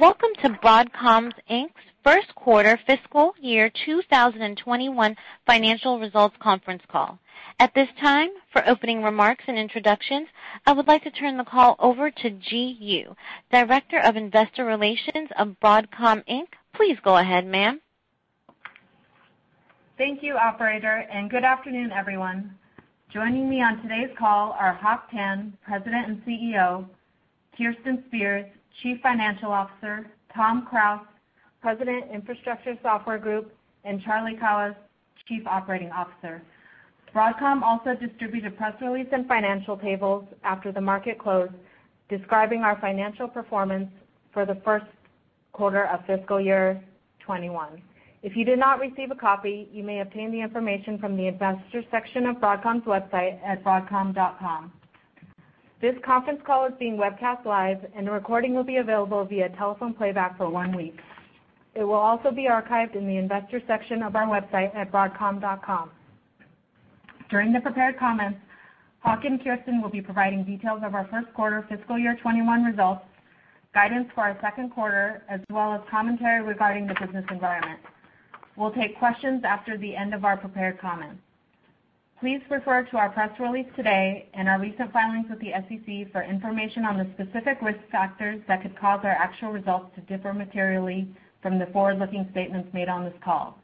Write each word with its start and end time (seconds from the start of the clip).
Welcome 0.00 0.30
to 0.42 0.50
Broadcom 0.50 1.32
Inc.'s 1.50 1.72
first 2.04 2.32
quarter 2.36 2.78
fiscal 2.86 3.32
year 3.40 3.68
2021 3.84 5.16
financial 5.44 5.98
results 5.98 6.36
conference 6.40 6.82
call. 6.88 7.18
At 7.58 7.74
this 7.74 7.88
time, 8.00 8.28
for 8.52 8.62
opening 8.68 9.02
remarks 9.02 9.42
and 9.48 9.58
introductions, 9.58 10.28
I 10.64 10.72
would 10.72 10.86
like 10.86 11.02
to 11.02 11.10
turn 11.10 11.36
the 11.36 11.42
call 11.42 11.74
over 11.80 12.12
to 12.12 12.30
Ji 12.30 12.76
Yoo, 12.78 13.16
Director 13.50 13.98
of 13.98 14.14
Investor 14.14 14.64
Relations 14.64 15.30
of 15.36 15.56
Broadcom 15.60 16.22
Inc. 16.28 16.46
Please 16.74 16.98
go 17.02 17.16
ahead, 17.16 17.44
ma'am. 17.44 17.80
Thank 19.96 20.22
you, 20.22 20.36
operator, 20.36 21.08
and 21.12 21.28
good 21.28 21.42
afternoon, 21.42 21.90
everyone. 21.90 22.54
Joining 23.12 23.50
me 23.50 23.62
on 23.62 23.82
today's 23.82 24.16
call 24.16 24.52
are 24.52 24.74
Hock 24.74 25.10
Tan, 25.10 25.58
President 25.66 26.06
and 26.06 26.24
CEO, 26.24 26.86
Kirsten 27.56 28.04
Spears, 28.06 28.46
Chief 28.82 28.98
Financial 29.02 29.50
Officer, 29.50 30.06
Tom 30.34 30.66
Krause, 30.68 31.06
President, 31.60 32.04
Infrastructure 32.12 32.78
Software 32.82 33.18
Group, 33.18 33.52
and 33.84 34.00
Charlie 34.02 34.36
Kawwas, 34.36 34.76
Chief 35.26 35.46
Operating 35.46 35.90
Officer. 35.90 36.42
Broadcom 37.14 37.62
also 37.62 37.94
distributed 37.94 38.56
press 38.56 38.74
release 38.80 39.08
and 39.12 39.26
financial 39.26 39.76
tables 39.76 40.24
after 40.44 40.72
the 40.72 40.80
market 40.80 41.18
closed 41.18 41.52
describing 42.08 42.62
our 42.62 42.78
financial 42.80 43.28
performance 43.28 43.90
for 44.32 44.46
the 44.46 44.60
first 44.64 44.86
quarter 45.52 45.86
of 45.86 46.04
fiscal 46.06 46.40
year 46.40 46.82
2021. 47.20 47.82
If 48.22 48.36
you 48.36 48.44
did 48.44 48.58
not 48.58 48.80
receive 48.80 49.10
a 49.10 49.14
copy, 49.14 49.68
you 49.72 49.84
may 49.84 50.00
obtain 50.00 50.32
the 50.32 50.40
information 50.40 50.98
from 50.98 51.16
the 51.16 51.26
investor 51.26 51.82
section 51.90 52.26
of 52.26 52.36
Broadcom's 52.36 52.84
website 52.84 53.38
at 53.44 53.62
broadcom.com. 53.62 54.72
This 55.80 55.94
conference 56.04 56.40
call 56.44 56.66
is 56.66 56.72
being 56.80 56.96
webcast 56.96 57.44
live, 57.44 57.78
and 57.94 58.08
a 58.08 58.10
recording 58.10 58.52
will 58.52 58.64
be 58.64 58.78
available 58.78 59.24
via 59.24 59.48
telephone 59.50 59.94
playback 59.94 60.36
for 60.36 60.50
one 60.50 60.74
week. 60.76 60.98
It 61.76 61.84
will 61.84 61.94
also 61.94 62.32
be 62.32 62.48
archived 62.50 62.96
in 62.96 63.06
the 63.06 63.16
investor 63.16 63.62
section 63.68 64.02
of 64.02 64.16
our 64.16 64.26
website 64.26 64.74
at 64.74 64.90
broadcom.com. 64.90 65.90
During 67.30 67.52
the 67.52 67.60
prepared 67.60 67.96
comments, 67.96 68.40
Hock 69.00 69.24
and 69.24 69.40
Kirsten 69.42 69.80
will 69.80 69.88
be 69.88 70.00
providing 70.00 70.42
details 70.42 70.80
of 70.84 70.96
our 70.96 71.06
first 71.12 71.32
quarter 71.34 71.64
fiscal 71.68 71.96
year 71.96 72.14
2021 72.14 72.64
results, 72.64 73.02
guidance 73.72 74.08
for 74.16 74.22
our 74.22 74.36
second 74.40 74.70
quarter, 74.70 75.22
as 75.28 75.40
well 75.48 75.72
as 75.72 75.80
commentary 75.88 76.42
regarding 76.42 76.88
the 76.88 76.94
business 76.94 77.24
environment. 77.30 77.78
We'll 78.56 78.72
take 78.72 78.98
questions 78.98 79.44
after 79.44 79.78
the 79.78 79.94
end 79.94 80.12
of 80.12 80.24
our 80.24 80.36
prepared 80.36 80.80
comments. 80.80 81.20
Please 82.20 82.40
refer 82.50 82.82
to 82.82 82.96
our 82.96 83.10
press 83.10 83.30
release 83.38 83.68
today 83.76 84.28
and 84.34 84.48
our 84.48 84.58
recent 84.58 84.92
filings 84.92 85.26
with 85.30 85.38
the 85.38 85.52
SEC 85.52 86.10
for 86.10 86.20
information 86.24 86.84
on 86.84 86.98
the 86.98 87.06
specific 87.14 87.62
risk 87.62 87.78
factors 87.92 88.40
that 88.48 88.60
could 88.60 88.76
cause 88.76 88.98
our 89.04 89.12
actual 89.12 89.52
results 89.52 89.94
to 89.94 90.00
differ 90.00 90.34
materially 90.34 91.06
from 91.42 91.60
the 91.60 91.66
forward-looking 91.66 92.26
statements 92.32 92.74
made 92.74 92.88
on 92.88 93.04
this 93.04 93.14
call. 93.22 93.56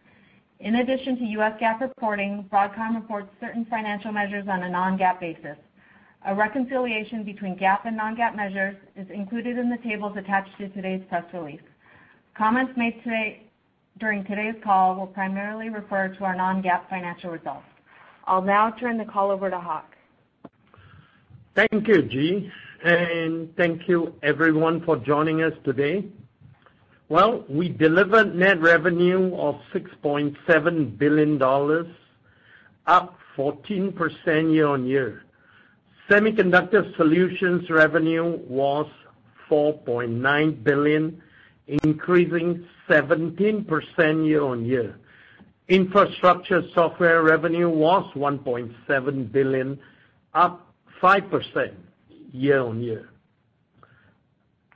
In 0.60 0.76
addition 0.76 1.16
to 1.16 1.24
US 1.40 1.60
GAAP 1.60 1.80
reporting, 1.80 2.48
Broadcom 2.48 2.94
reports 2.94 3.28
certain 3.40 3.64
financial 3.64 4.12
measures 4.12 4.46
on 4.48 4.62
a 4.62 4.68
non-GAAP 4.68 5.18
basis. 5.18 5.56
A 6.24 6.32
reconciliation 6.32 7.24
between 7.24 7.58
GAAP 7.58 7.86
and 7.86 7.96
non-GAAP 7.96 8.36
measures 8.36 8.76
is 8.94 9.10
included 9.10 9.58
in 9.58 9.68
the 9.68 9.78
tables 9.78 10.16
attached 10.16 10.56
to 10.58 10.68
today's 10.68 11.02
press 11.08 11.24
release. 11.34 11.60
Comments 12.38 12.72
made 12.76 13.02
today 13.02 13.42
during 13.98 14.22
today's 14.24 14.54
call 14.62 14.94
will 14.94 15.08
primarily 15.08 15.70
refer 15.70 16.06
to 16.06 16.24
our 16.24 16.36
non-GAAP 16.36 16.88
financial 16.88 17.30
results. 17.30 17.64
I'll 18.26 18.42
now 18.42 18.70
turn 18.70 18.98
the 18.98 19.04
call 19.04 19.30
over 19.30 19.50
to 19.50 19.58
Hock. 19.58 19.94
Thank 21.54 21.86
you, 21.86 22.02
Ji, 22.02 22.50
and 22.84 23.54
thank 23.56 23.88
you 23.88 24.14
everyone 24.22 24.84
for 24.84 24.96
joining 24.96 25.42
us 25.42 25.52
today. 25.64 26.04
Well, 27.08 27.44
we 27.48 27.68
delivered 27.68 28.34
net 28.34 28.60
revenue 28.60 29.34
of 29.36 29.60
$6.7 29.74 30.98
billion, 30.98 31.42
up 32.86 33.18
14% 33.36 34.52
year-on-year. 34.52 35.22
Semiconductor 36.08 36.96
Solutions 36.96 37.68
revenue 37.70 38.38
was 38.48 38.86
4.9 39.50 40.64
billion, 40.64 41.22
increasing 41.66 42.66
17% 42.88 44.26
year-on-year. 44.26 44.98
Infrastructure 45.68 46.62
Software 46.74 47.22
revenue 47.22 47.70
was 47.70 48.04
1.7 48.14 49.32
billion, 49.32 49.78
up 50.34 50.74
5% 51.00 51.72
year-on-year. 52.32 53.08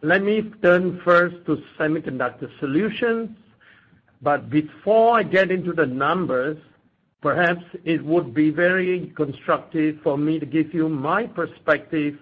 Let 0.01 0.23
me 0.23 0.51
turn 0.63 1.01
first 1.05 1.45
to 1.45 1.63
Semiconductor 1.79 2.49
Solutions, 2.59 3.37
but 4.23 4.49
before 4.49 5.19
I 5.19 5.25
get 5.25 5.51
into 5.51 5.73
the 5.73 5.85
numbers, 5.85 6.57
perhaps 7.21 7.65
it 7.85 8.03
would 8.03 8.33
be 8.33 8.51
very 8.51 9.13
constructive 9.15 9.99
for 10.03 10.17
me 10.17 10.39
to 10.39 10.47
give 10.47 10.73
you 10.73 10.89
my 10.89 11.27
perspective 11.27 12.19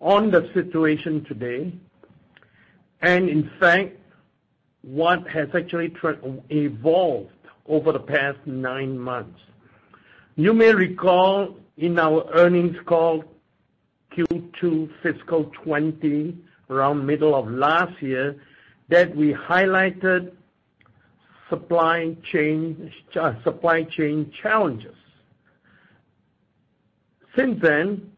on 0.00 0.30
the 0.30 0.50
situation 0.52 1.24
today, 1.24 1.72
and 3.00 3.30
in 3.30 3.50
fact, 3.58 3.96
what 4.82 5.26
has 5.28 5.48
actually 5.54 5.94
evolved 6.50 7.30
over 7.68 7.92
the 7.92 8.00
past 8.00 8.38
nine 8.46 8.98
months. 8.98 9.38
You 10.36 10.52
may 10.54 10.72
recall 10.72 11.56
in 11.76 11.98
our 11.98 12.26
earnings 12.32 12.76
call 12.86 13.24
Q2 14.16 14.90
fiscal 15.02 15.44
2020, 15.64 16.36
around 16.70 17.06
middle 17.06 17.34
of 17.34 17.48
last 17.48 18.00
year, 18.02 18.36
that 18.88 19.14
we 19.14 19.32
highlighted 19.32 20.32
supply 21.48 22.14
chain 22.32 22.92
challenges. 24.42 24.94
Since 27.36 27.62
then, 27.62 28.12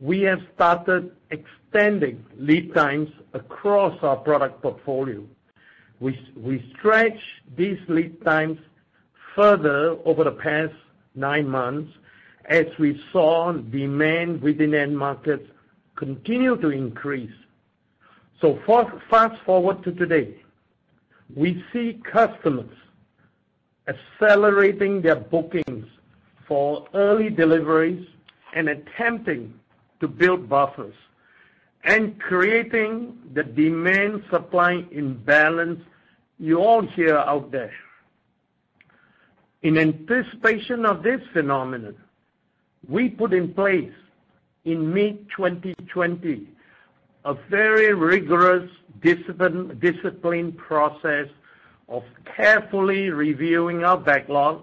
we 0.00 0.20
have 0.22 0.40
started 0.54 1.12
extending 1.30 2.24
lead 2.36 2.74
times 2.74 3.08
across 3.32 3.96
our 4.02 4.16
product 4.16 4.60
portfolio. 4.62 5.24
We 6.00 6.64
stretched 6.76 7.22
these 7.56 7.78
lead 7.88 8.22
times 8.24 8.58
further 9.34 9.96
over 10.04 10.24
the 10.24 10.32
past 10.32 10.74
nine 11.14 11.48
months 11.48 11.92
as 12.46 12.66
we 12.78 13.00
saw 13.12 13.52
demand 13.52 14.40
within 14.42 14.74
end 14.74 14.96
markets 14.96 15.48
continue 15.96 16.56
to 16.56 16.70
increase. 16.70 17.30
Fast-forward 19.08 19.84
to 19.84 19.92
today, 19.92 20.34
we 21.36 21.64
see 21.72 22.00
customers 22.02 22.74
accelerating 23.86 25.00
their 25.00 25.16
bookings 25.16 25.86
for 26.48 26.88
early 26.92 27.30
deliveries 27.30 28.04
and 28.54 28.68
attempting 28.68 29.54
to 30.00 30.08
build 30.08 30.48
buffers 30.48 30.94
and 31.84 32.20
creating 32.20 33.16
the 33.32 33.44
demand-supply 33.44 34.84
imbalance 34.90 35.80
you 36.38 36.58
all 36.58 36.82
hear 36.82 37.16
out 37.16 37.52
there. 37.52 37.72
In 39.62 39.78
anticipation 39.78 40.84
of 40.84 41.02
this 41.04 41.20
phenomenon, 41.32 41.94
we 42.88 43.08
put 43.08 43.32
in 43.32 43.54
place 43.54 43.92
in 44.64 44.92
mid-2020 44.92 46.46
a 47.24 47.34
very 47.48 47.94
rigorous 47.94 48.68
discipline 49.00 50.52
process 50.52 51.28
of 51.88 52.02
carefully 52.36 53.10
reviewing 53.10 53.84
our 53.84 53.96
backlog, 53.96 54.62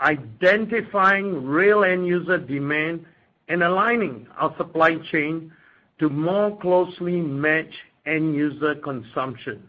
identifying 0.00 1.46
real 1.46 1.84
end-user 1.84 2.38
demand, 2.38 3.06
and 3.48 3.62
aligning 3.62 4.26
our 4.36 4.54
supply 4.58 4.96
chain 4.96 5.50
to 5.98 6.10
more 6.10 6.58
closely 6.58 7.20
match 7.22 7.72
end-user 8.04 8.74
consumption. 8.76 9.66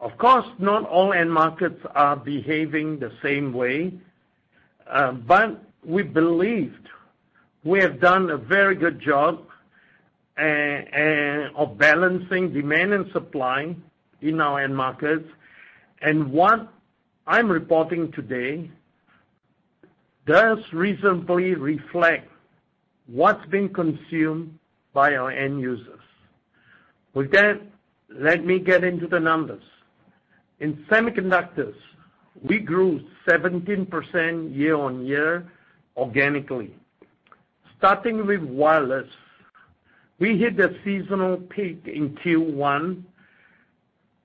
Of 0.00 0.16
course, 0.16 0.46
not 0.58 0.88
all 0.88 1.12
end 1.12 1.30
markets 1.32 1.80
are 1.94 2.16
behaving 2.16 2.98
the 2.98 3.12
same 3.22 3.52
way, 3.52 3.92
uh, 4.90 5.12
but 5.12 5.62
we 5.84 6.02
believed 6.02 6.88
we 7.64 7.80
have 7.80 8.00
done 8.00 8.30
a 8.30 8.38
very 8.38 8.74
good 8.74 8.98
job 8.98 9.44
uh, 10.38 10.42
uh, 10.42 11.50
of 11.54 11.76
balancing 11.76 12.50
demand 12.52 12.94
and 12.94 13.12
supply 13.12 13.76
in 14.22 14.40
our 14.40 14.60
end 14.62 14.74
markets. 14.74 15.28
And 16.00 16.32
what 16.32 16.66
I'm 17.26 17.50
reporting 17.50 18.10
today 18.12 18.70
does 20.26 20.58
reasonably 20.72 21.54
reflect 21.54 22.30
what's 23.06 23.44
being 23.50 23.68
consumed 23.68 24.58
by 24.94 25.14
our 25.14 25.30
end 25.30 25.60
users. 25.60 26.00
With 27.12 27.32
that, 27.32 27.60
let 28.08 28.46
me 28.46 28.60
get 28.60 28.82
into 28.82 29.06
the 29.06 29.20
numbers. 29.20 29.62
In 30.60 30.84
semiconductors, 30.90 31.74
we 32.42 32.58
grew 32.58 33.00
17% 33.26 34.54
year-on-year 34.54 35.50
organically. 35.96 36.74
Starting 37.78 38.26
with 38.26 38.42
wireless, 38.42 39.08
we 40.18 40.36
hit 40.36 40.60
a 40.60 40.74
seasonal 40.84 41.38
peak 41.38 41.82
in 41.86 42.14
Q1 42.16 43.02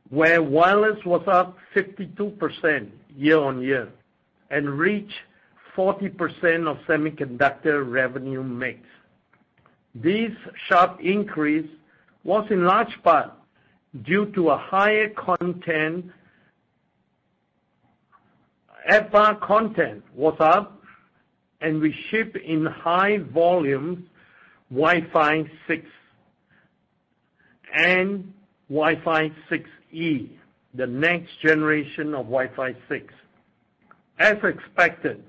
where 0.10 0.44
wireless 0.44 1.04
was 1.06 1.24
up 1.28 1.58
52% 1.74 2.90
year-on-year 3.18 3.90
and 4.52 4.70
reached 4.70 5.14
40% 5.76 6.68
of 6.68 6.78
semiconductor 6.88 7.90
revenue 7.90 8.44
mix. 8.44 8.80
This 9.96 10.32
sharp 10.68 11.00
increase 11.02 11.70
was 12.24 12.46
in 12.50 12.66
large 12.66 13.02
part 13.04 13.32
due 14.04 14.26
to 14.34 14.50
a 14.50 14.58
higher 14.58 15.10
content. 15.10 16.06
FBAR 18.90 19.42
content 19.42 20.04
was 20.14 20.36
up, 20.40 20.82
and 21.62 21.82
we 21.82 21.96
ship 22.10 22.36
in 22.36 22.66
high 22.66 23.18
volumes 23.18 24.08
Wi-Fi 24.70 25.44
6 25.68 25.86
and 27.76 28.34
Wi-Fi 28.70 29.32
6E, 29.50 30.30
the 30.74 30.88
next 30.88 31.30
generation 31.42 32.14
of 32.14 32.26
Wi-Fi 32.26 32.76
6. 32.90 33.14
As 34.20 34.38
expected, 34.44 35.24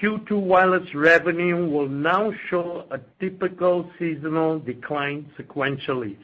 Q2 0.00 0.32
wireless 0.32 0.94
revenue 0.94 1.66
will 1.68 1.88
now 1.88 2.32
show 2.50 2.86
a 2.90 2.98
typical 3.20 3.90
seasonal 3.98 4.58
decline 4.58 5.30
sequentially, 5.38 6.16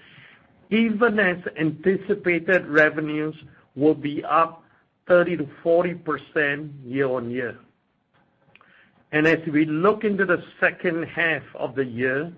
even 0.70 1.18
as 1.18 1.38
anticipated 1.58 2.66
revenues 2.66 3.34
will 3.76 3.94
be 3.94 4.24
up 4.24 4.64
30%-40% 5.10 6.70
year-on-year. 6.86 7.58
And 9.12 9.26
as 9.26 9.40
we 9.52 9.64
look 9.64 10.04
into 10.04 10.24
the 10.24 10.42
second 10.60 11.02
half 11.04 11.42
of 11.56 11.74
the 11.74 11.84
year, 11.84 12.32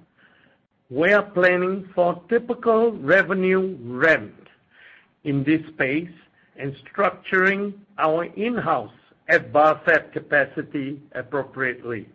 we 0.89 1.13
are 1.13 1.23
planning 1.23 1.89
for 1.95 2.23
typical 2.31 2.93
revenue 2.93 3.77
ramp 3.83 4.49
in 5.25 5.45
this 5.45 5.61
space 5.75 6.11
and 6.57 6.75
structuring 6.87 7.75
our 7.99 8.25
in-house 8.25 8.91
FBAR 9.29 9.85
fab 9.85 10.13
capacity 10.13 11.01
appropriately. 11.15 12.09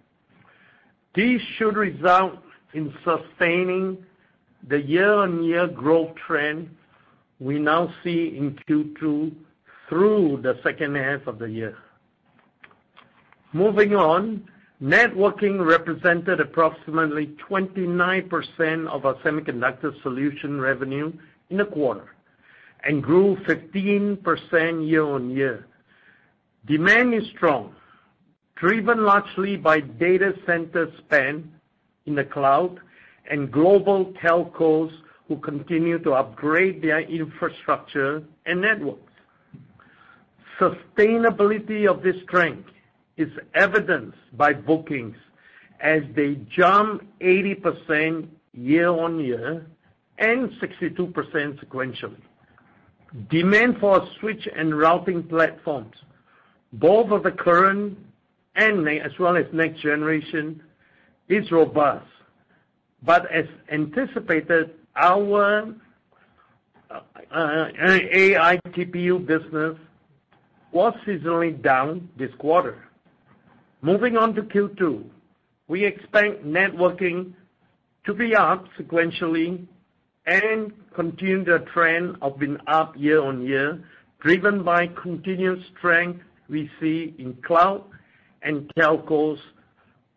This 1.15 1.42
should 1.57 1.77
result 1.77 2.39
in 2.74 2.94
sustaining 3.04 4.04
the 4.68 4.81
year-on-year 4.81 5.68
growth 5.68 6.15
trend 6.15 6.75
we 7.39 7.59
now 7.59 7.94
see 8.04 8.36
in 8.36 8.57
Q2 8.68 9.33
through 9.87 10.39
the 10.43 10.59
second 10.63 10.95
half 10.95 11.25
of 11.27 11.39
the 11.39 11.49
year. 11.49 11.77
Moving 13.53 13.95
on, 13.95 14.47
networking 14.81 15.65
represented 15.65 16.39
approximately 16.39 17.35
29% 17.49 18.87
of 18.87 19.05
our 19.05 19.15
Semiconductor 19.15 20.01
Solutions 20.03 20.61
revenue 20.61 21.13
in 21.49 21.57
the 21.57 21.65
quarter 21.65 22.13
and 22.83 23.01
grew 23.01 23.37
15% 23.47 24.87
year-on-year. 24.87 25.65
Demand 26.65 27.13
is 27.13 27.23
strong, 27.35 27.73
driven 28.55 29.03
largely 29.03 29.55
by 29.55 29.79
data 29.79 30.33
center 30.45 30.91
spend 30.99 31.49
in 32.05 32.15
the 32.15 32.23
cloud 32.23 32.79
and 33.29 33.51
global 33.51 34.13
telcos 34.23 34.91
who 35.27 35.37
continue 35.37 35.99
to 35.99 36.11
upgrade 36.11 36.81
their 36.81 37.01
infrastructure 37.01 38.23
and 38.45 38.61
networks. 38.61 39.06
Sustainability 40.59 41.89
of 41.89 42.01
this 42.01 42.15
strength 42.24 42.69
is 43.18 43.30
evidenced 43.54 44.18
by 44.33 44.54
bookings 44.54 45.15
as 45.80 46.01
they 46.15 46.36
jump 46.50 47.04
80% 47.21 48.27
year-on-year 48.54 49.65
and 50.18 50.50
62% 50.50 51.13
sequentially. 51.63 52.21
Demand 53.30 53.77
for 53.80 54.07
switch 54.19 54.48
and 54.56 54.77
routing 54.77 55.24
platforms, 55.24 55.95
both 56.74 57.12
of 57.12 57.24
the 57.24 57.31
current 57.31 57.98
and 58.56 58.88
as 58.89 59.12
well 59.19 59.38
as 59.38 59.45
next 59.54 59.81
generation, 59.81 60.62
is 61.30 61.51
robust. 61.51 62.07
But 63.04 63.31
as 63.31 63.45
anticipated, 63.71 64.71
our 64.95 65.75
uh, 66.89 67.00
uh, 67.31 67.69
AI 68.12 68.59
TPU 68.68 69.24
business 69.25 69.77
was 70.77 70.94
seasonally 71.07 71.59
down 71.59 72.07
this 72.18 72.29
quarter. 72.38 72.88
Moving 73.81 74.15
on 74.15 74.35
to 74.35 74.44
Q2, 74.44 75.03
we 75.68 75.83
expect 75.83 76.45
networking 76.45 77.33
to 78.06 78.13
be 78.13 78.35
up 78.35 78.65
sequentially 78.79 79.65
and 80.27 80.71
continue 80.94 81.44
the 81.44 81.65
trend 81.74 82.18
of 82.21 82.38
being 82.38 82.57
up 82.68 82.94
year-on-year, 82.95 83.83
driven 84.19 84.63
by 84.63 84.85
continued 84.85 85.63
strength 85.75 86.21
we 86.47 86.69
see 86.80 87.15
in 87.18 87.33
cloud 87.47 87.83
and 88.44 88.71
telcos, 88.77 89.39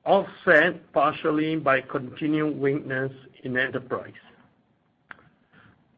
offset 0.05 0.93
partially 0.93 1.56
by 1.56 1.81
continued 1.81 2.59
weakness 2.59 3.13
in 3.45 3.56
enterprise. 3.56 4.23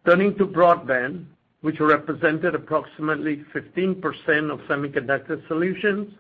Turning 0.07 0.37
to 0.39 0.47
broadband, 0.47 1.25
which 1.63 1.81
represented 1.81 2.55
approximately 2.55 3.45
15% 3.55 4.51
of 4.53 4.61
Semiconductor 4.69 5.47
Solutions, 5.49 6.13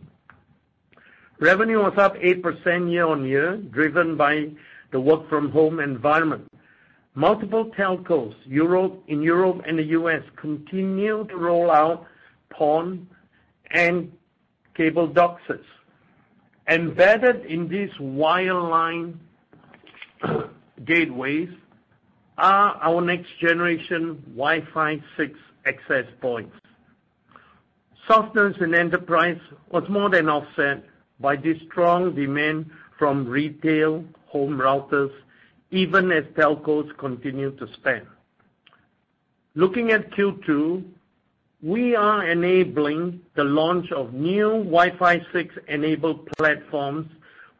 revenue 1.41 1.81
was 1.83 1.99
up 1.99 2.17
8% 2.17 2.91
year-on-year, 2.91 3.56
driven 3.71 4.17
by 4.17 4.50
the 4.93 5.00
work-from-home 5.00 5.81
environment. 5.81 6.47
Multiple 7.15 7.67
telcos 7.77 8.35
in 8.47 9.21
Europe 9.23 9.62
and 9.67 9.79
the 9.79 9.83
U.S. 9.99 10.23
continue 10.37 11.27
to 11.29 11.37
roll 11.37 11.71
out 11.71 12.06
PON 12.50 13.06
and 13.73 14.12
cable 14.75 15.09
DOCSIS. 15.09 15.65
Embedded 16.69 17.45
in 17.47 17.69
these 17.69 17.91
wireline 18.00 19.15
gateways 20.85 21.50
are 22.38 22.76
our 22.81 23.00
next 23.00 23.29
generation 23.40 24.23
Wi-Fi 24.34 25.00
6 25.17 25.38
access 25.67 26.06
points. 26.20 26.56
Softness 28.08 28.56
in 28.61 28.75
enterprise 28.75 29.40
was 29.70 29.84
more 29.88 30.11
than 30.11 30.29
offset 30.29 30.84
by 31.20 31.37
the 31.37 31.58
strong 31.67 32.14
demand 32.14 32.70
from 32.99 33.26
retail 33.26 34.05
home 34.26 34.58
routers, 34.58 35.12
even 35.70 36.11
as 36.11 36.25
telcos 36.37 36.96
continue 36.99 37.52
to 37.52 37.67
spend. 37.75 38.06
Looking 39.55 39.90
at 39.90 40.11
Q2, 40.11 40.82
we 41.62 41.95
are 41.95 42.28
enabling 42.28 43.21
the 43.37 43.45
launch 43.45 43.92
of 43.92 44.12
new 44.12 44.64
Wi-Fi 44.64 45.21
6 45.33 45.54
enabled 45.68 46.28
platforms 46.37 47.09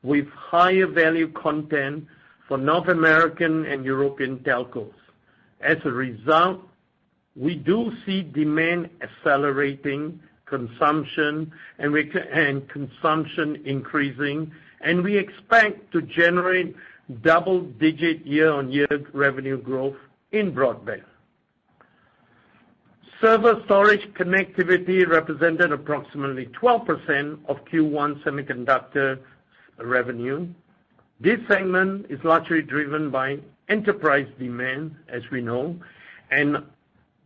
with 0.03 0.27
higher 0.31 0.89
value 0.89 1.31
content 1.33 2.07
for 2.53 2.59
North 2.59 2.89
American 2.89 3.65
and 3.65 3.83
European 3.83 4.37
telcos. 4.41 4.93
As 5.63 5.79
a 5.87 5.91
result, 5.91 6.61
we 7.35 7.55
do 7.55 7.91
see 8.05 8.23
demand 8.23 8.91
accelerating, 9.01 10.21
consumption 10.45 11.51
and 11.79 12.69
consumption 12.69 13.63
increasing, 13.65 14.53
and 14.83 15.03
we 15.03 15.17
expect 15.17 15.91
to 15.93 16.03
generate 16.03 16.77
double-digit 17.23 18.27
year-on-year 18.27 19.07
revenue 19.15 19.57
growth 19.57 19.97
in 20.33 20.53
broadband. 20.53 21.05
Server 23.23 23.63
storage 23.65 24.07
connectivity 24.13 25.09
represented 25.09 25.73
approximately 25.73 26.45
12% 26.63 27.39
of 27.49 27.65
Q1 27.65 28.23
semiconductor 28.23 29.21
revenue. 29.79 30.47
This 31.23 31.39
segment 31.47 32.07
is 32.11 32.19
largely 32.25 32.63
driven 32.63 33.09
by 33.09 33.39
enterprise 33.69 34.27
demand, 34.41 34.97
as 35.09 35.23
we 35.31 35.41
know, 35.41 35.77
and 36.33 36.57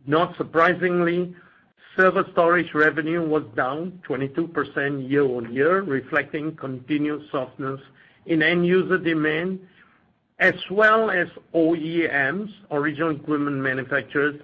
not 0.05 0.37
surprisingly, 0.37 1.35
server 1.95 2.23
storage 2.31 2.75
revenue 2.75 3.27
was 3.27 3.41
down 3.55 3.99
22% 4.07 5.09
year-on-year, 5.09 5.81
reflecting 5.81 6.55
continued 6.57 7.23
softness 7.31 7.81
in 8.27 8.43
end 8.43 8.67
user 8.67 8.99
demand, 8.99 9.59
as 10.37 10.53
well 10.69 11.09
as 11.09 11.27
OEMs, 11.55 12.53
original 12.69 13.09
equipment 13.15 13.57
manufacturers, 13.57 14.39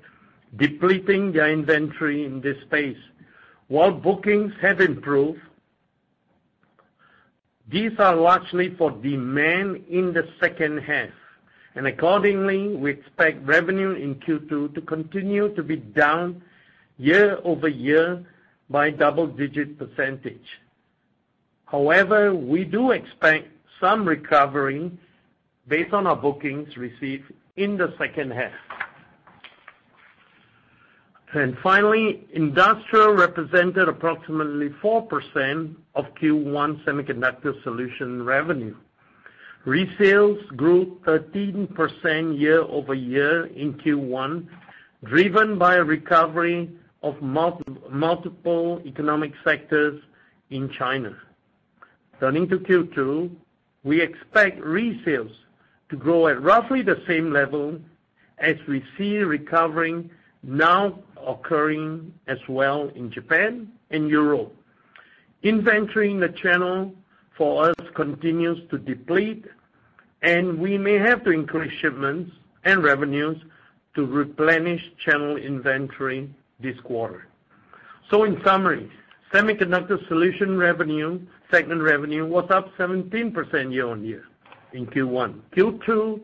depleting 0.57 1.31
their 1.31 1.51
inventory 1.51 2.25
in 2.25 2.41
this 2.41 2.59
space. 2.61 2.97
While 3.67 3.91
bookings 3.91 4.53
have 4.63 4.81
improved, 4.81 5.41
these 7.69 7.91
are 7.99 8.15
largely 8.15 8.75
for 8.75 8.91
demand 8.91 9.83
in 9.89 10.13
the 10.13 10.27
second 10.39 10.79
half, 10.79 11.09
and 11.75 11.87
accordingly, 11.87 12.75
we 12.75 12.91
expect 12.91 13.45
revenue 13.45 13.91
in 13.91 14.15
Q2 14.15 14.75
to 14.75 14.81
continue 14.81 15.53
to 15.55 15.63
be 15.63 15.77
down 15.77 16.41
year-over-year 16.97 18.23
by 18.69 18.89
double-digit 18.91 19.77
percentage. 19.79 20.45
However, 21.65 22.35
we 22.35 22.63
do 22.63 22.91
expect 22.91 23.47
some 23.81 24.05
recovery 24.07 24.91
based 25.67 25.93
on 25.93 26.05
our 26.05 26.15
bookings 26.15 26.77
received 26.77 27.31
in 27.55 27.77
the 27.77 27.93
second 27.97 28.31
half. 28.31 28.51
And 31.33 31.57
finally, 31.63 32.27
industrial 32.33 33.13
represented 33.13 33.89
approximately 33.89 34.69
4% 34.83 35.75
of 35.95 36.05
Q1 36.21 36.83
Semiconductor 36.85 37.61
Solutions 37.63 38.23
revenue. 38.23 38.75
Resales 39.65 40.45
grew 40.55 40.99
13% 41.05 42.39
year-over-year 42.39 43.47
in 43.47 43.73
Q1, 43.73 44.45
driven 45.05 45.57
by 45.57 45.77
a 45.77 45.83
recovery 45.83 46.69
of 47.01 47.19
multiple 47.21 48.81
economic 48.85 49.33
sectors 49.43 49.99
in 50.51 50.69
China. 50.69 51.17
Turning 52.19 52.47
to 52.47 52.59
Q2, 52.59 53.31
we 53.83 54.01
expect 54.01 54.61
resales 54.61 55.33
to 55.89 55.95
grow 55.95 56.27
at 56.27 56.41
roughly 56.41 56.83
the 56.83 57.01
same 57.07 57.33
level 57.33 57.79
as 58.37 58.55
we 58.67 58.83
see 58.97 59.17
recovering 59.17 60.11
now 60.43 60.99
occurring 61.25 62.13
as 62.27 62.37
well 62.47 62.89
in 62.95 63.11
Japan 63.11 63.71
and 63.89 64.09
Europe. 64.09 64.55
Inventory 65.41 66.11
in 66.11 66.19
the 66.19 66.29
channel 66.29 66.93
for 67.37 67.69
us 67.69 67.75
continues 67.95 68.59
to 68.69 68.77
deplete, 68.77 69.45
and 70.21 70.59
we 70.59 70.77
may 70.77 70.95
have 70.95 71.23
to 71.23 71.31
increase 71.31 71.71
shipments 71.79 72.31
and 72.63 72.83
revenues 72.83 73.37
to 73.95 74.05
replenish 74.05 74.81
channel 75.03 75.37
inventory 75.37 76.29
this 76.59 76.79
quarter. 76.81 77.27
So 78.09 78.23
in 78.23 78.41
summary, 78.43 78.89
Semiconductor 79.33 80.07
Solutions 80.07 80.57
revenue, 80.57 81.19
segment 81.49 81.81
revenue 81.81 82.25
was 82.25 82.49
up 82.51 82.75
17% 82.77 83.73
year-on-year 83.73 84.25
in 84.73 84.85
Q1. 84.87 85.39
Q2, 85.55 86.21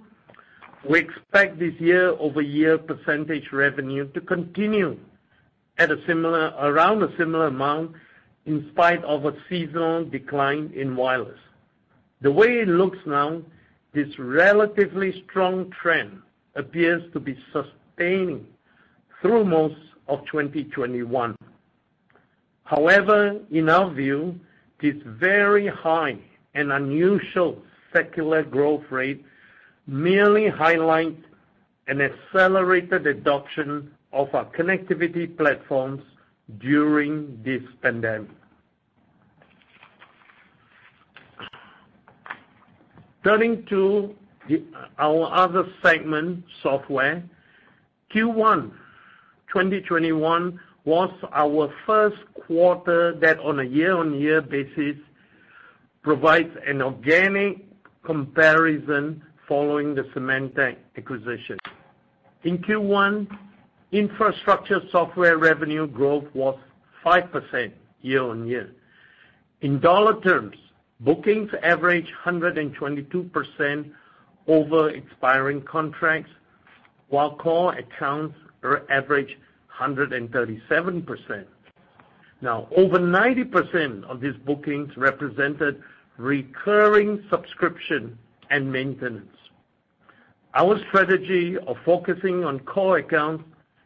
we 0.87 0.99
expect 0.99 1.59
this 1.59 1.73
year-over-year 1.79 2.77
percentage 2.77 3.51
revenue 3.51 4.07
to 4.13 4.21
continue 4.21 4.97
at 5.77 5.91
a 5.91 5.97
similar 6.05 6.53
around 6.59 7.03
a 7.03 7.15
similar 7.17 7.47
amount 7.47 7.91
in 8.45 8.69
spite 8.71 9.03
of 9.03 9.25
a 9.25 9.33
seasonal 9.49 10.05
decline 10.05 10.71
in 10.75 10.95
wireless. 10.95 11.39
The 12.21 12.31
way 12.31 12.59
it 12.59 12.67
looks 12.67 12.97
now, 13.05 13.41
this 13.93 14.07
relatively 14.19 15.23
strong 15.25 15.71
trend 15.71 16.21
appears 16.55 17.03
to 17.13 17.19
be 17.19 17.37
sustaining 17.51 18.45
through 19.21 19.45
most 19.45 19.75
of 20.07 20.25
2021. 20.25 21.35
However, 22.63 23.39
in 23.51 23.69
our 23.69 23.91
view, 23.93 24.39
this 24.81 24.95
very 25.05 25.67
high 25.67 26.17
and 26.53 26.71
unusual 26.71 27.61
secular 27.93 28.43
growth 28.43 28.83
rate 28.89 29.25
merely 29.89 30.47
highlights 30.47 31.21
an 31.87 32.01
accelerated 32.01 33.07
adoption 33.07 33.91
of 34.13 34.33
our 34.35 34.45
connectivity 34.45 35.35
platforms 35.35 36.03
during 36.59 37.41
this 37.43 37.61
pandemic. 37.81 38.29
Turning 43.23 43.65
to 43.65 44.15
our 44.97 45.31
other 45.33 45.65
segment, 45.83 46.43
software. 46.63 47.23
Q1 48.13 48.71
2021 49.51 50.59
was 50.85 51.11
our 51.31 51.71
first 51.85 52.17
quarter 52.33 53.13
that 53.15 53.39
on 53.39 53.59
a 53.59 53.63
year-on-year 53.63 54.41
basis 54.41 54.95
provides 56.01 56.55
an 56.65 56.81
organic 56.81 57.57
comparison 58.03 59.21
following 59.49 59.95
the 59.95 60.03
Symantec 60.15 60.77
acquisition. 60.95 61.57
In 62.43 62.59
Q1, 62.59 63.27
infrastructure 63.91 64.79
software 64.91 65.37
revenue 65.37 65.87
growth 65.87 66.25
was 66.33 66.57
5% 67.03 67.71
year-on-year. 68.01 68.71
In 69.61 69.79
dollar 69.79 70.21
terms, 70.21 70.55
bookings 71.01 71.49
averaged 71.63 72.11
122% 72.23 73.91
over 74.47 74.89
expiring 74.91 75.61
contracts, 75.63 76.31
while 77.09 77.35
core 77.35 77.73
accounts 77.73 78.35
averaged 78.89 79.35
137%. 79.79 81.45
Now 82.41 82.67
over 82.75 82.99
90% 82.99 84.03
of 84.05 84.21
these 84.21 84.35
bookings 84.45 84.95
represented 84.95 85.81
recurring 86.17 87.23
subscription 87.29 88.17
and 88.49 88.71
maintenance. 88.71 89.38
Our 90.55 90.79
strategy 90.87 91.57
of 91.57 91.77
focusing 91.85 92.43
on 92.43 92.59
core 92.61 92.97
accounts 92.97 93.43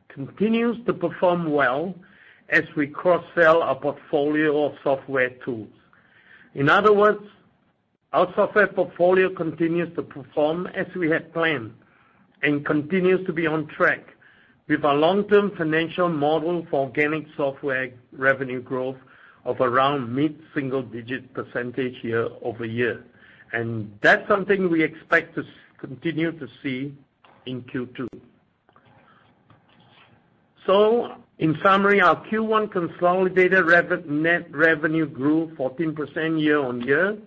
continues 0.07 0.77
to 0.85 0.93
perform 0.93 1.51
well 1.51 1.93
as 2.49 2.63
we 2.77 2.87
cross-sell 2.87 3.61
our 3.61 3.75
portfolio 3.75 4.65
of 4.65 4.73
software 4.83 5.31
tools. 5.43 5.73
In 6.55 6.69
other 6.69 6.93
words, 6.93 7.23
our 8.13 8.31
software 8.35 8.67
portfolio 8.67 9.29
continues 9.29 9.93
to 9.95 10.03
perform 10.03 10.67
as 10.67 10.87
we 10.95 11.09
had 11.09 11.33
planned 11.33 11.73
and 12.43 12.65
continues 12.65 13.25
to 13.25 13.33
be 13.33 13.47
on 13.47 13.67
track 13.67 14.13
with 14.67 14.85
our 14.85 14.95
long-term 14.95 15.51
financial 15.57 16.07
model 16.07 16.65
for 16.69 16.85
organic 16.85 17.25
software 17.35 17.91
revenue 18.13 18.61
growth 18.61 18.97
of 19.43 19.59
around 19.59 20.13
mid-single 20.13 20.83
digit 20.83 21.33
percentage 21.33 21.95
year-over-year. 22.03 23.03
And 23.51 23.91
that's 24.01 24.27
something 24.27 24.69
we 24.69 24.81
expect 24.81 25.35
to 25.35 25.43
continue 25.83 26.31
to 26.31 26.47
see 26.61 26.95
in 27.45 27.61
Q2. 27.63 28.07
In 31.39 31.57
summary, 31.61 31.99
our 31.99 32.25
Q1 32.27 32.71
consolidated 32.71 33.65
net 34.09 34.49
revenue 34.55 35.05
grew 35.05 35.51
14% 35.57 36.39
year-on-year. 36.39 37.17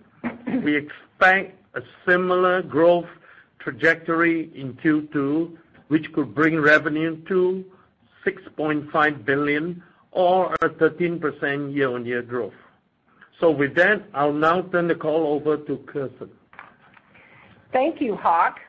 We 0.63 0.75
expect 0.75 1.61
a 1.75 1.81
similar 2.07 2.63
growth 2.63 3.05
trajectory 3.59 4.49
in 4.55 4.73
Q2, 4.75 5.55
which 5.89 6.11
could 6.13 6.33
bring 6.33 6.59
revenue 6.59 7.17
to 7.27 7.63
6.5 8.25 9.25
billion 9.25 9.83
or 10.11 10.55
a 10.61 10.69
13% 10.69 11.75
year-on-year 11.75 12.23
growth. 12.23 12.53
So 13.39 13.51
with 13.51 13.75
that, 13.75 14.01
I'll 14.15 14.33
now 14.33 14.63
turn 14.63 14.87
the 14.87 14.95
call 14.95 15.27
over 15.35 15.57
to 15.57 15.77
Kirsten. 15.85 16.31
Thank 17.71 18.01
you, 18.01 18.15
Hock. 18.15 18.59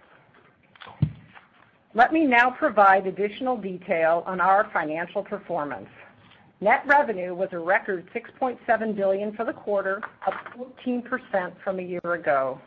Let 1.95 2.12
me 2.12 2.26
now 2.26 2.50
provide 2.50 3.07
additional 3.07 3.57
detail 3.57 4.23
on 4.26 4.40
our 4.40 4.71
financial 4.73 5.23
performance. 5.23 5.88
Net 6.61 6.83
revenue 6.87 7.35
was 7.35 7.49
a 7.52 7.59
record 7.59 8.09
6.7 8.14 8.97
billion 8.97 9.33
for 9.35 9.45
the 9.45 9.52
quarter, 9.52 10.02
up 10.26 10.35
14% 10.83 11.52
from 11.62 11.78
a 11.78 11.83
year 11.83 12.00
ago. 12.05 12.61